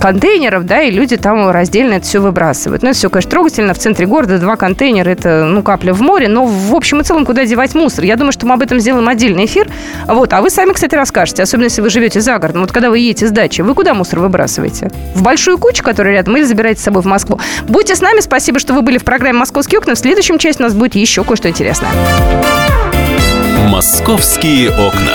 контейнеров, 0.00 0.64
да, 0.64 0.82
и 0.82 0.90
люди 0.90 1.16
там 1.16 1.50
раздельно 1.50 1.94
это 1.94 2.06
все 2.06 2.20
выбрасывают. 2.20 2.82
Ну, 2.82 2.90
это 2.90 2.98
все, 2.98 3.10
конечно, 3.10 3.30
трогательно. 3.30 3.74
В 3.74 3.78
центре 3.78 4.06
города 4.06 4.38
два 4.38 4.56
контейнера– 4.56 5.10
это, 5.10 5.44
ну, 5.44 5.62
капля 5.62 5.92
в 5.92 6.00
море, 6.00 6.28
но 6.28 6.44
в 6.44 6.74
общем 6.74 7.00
и 7.00 7.04
целом 7.04 7.24
куда 7.26 7.44
девать 7.44 7.74
мусор? 7.74 8.04
Я 8.04 8.16
думаю, 8.16 8.32
что 8.32 8.46
мы 8.46 8.54
об 8.54 8.62
этом 8.62 8.80
сделаем 8.80 9.08
отдельный 9.08 9.46
эфир. 9.46 9.68
Вот, 10.06 10.32
а 10.32 10.40
вы 10.40 10.50
сами, 10.50 10.72
кстати, 10.72 10.94
расскажете, 10.94 11.42
особенно 11.42 11.64
если 11.64 11.82
вы 11.82 11.90
живете 11.90 12.20
за 12.20 12.38
городом. 12.38 12.62
Вот 12.62 12.72
когда 12.72 12.90
вы 12.90 12.98
едете 12.98 13.26
с 13.28 13.30
дачи, 13.30 13.60
вы 13.60 13.74
куда 13.74 13.94
мусор 13.94 14.20
выбрасываете? 14.20 14.90
В 15.14 15.22
большую 15.22 15.58
кучу, 15.58 15.82
которая 15.82 16.14
рядом, 16.14 16.36
или 16.36 16.44
забираете 16.44 16.80
с 16.80 16.84
собой 16.84 17.02
в 17.02 17.06
Москву? 17.06 17.38
Будьте 17.68 17.96
с 17.96 18.00
нами, 18.00 18.20
спасибо, 18.20 18.58
что 18.58 18.74
вы 18.74 18.82
были 18.82 18.98
в 18.98 19.04
программе 19.04 19.38
«Московские 19.38 19.78
окна». 19.78 19.94
В 19.94 19.98
следующем 19.98 20.38
части 20.38 20.60
у 20.60 20.64
нас 20.64 20.74
будет 20.74 20.94
еще 20.94 21.24
кое-что 21.24 21.48
интересное. 21.48 21.90
«Московские 23.68 24.70
окна». 24.70 25.14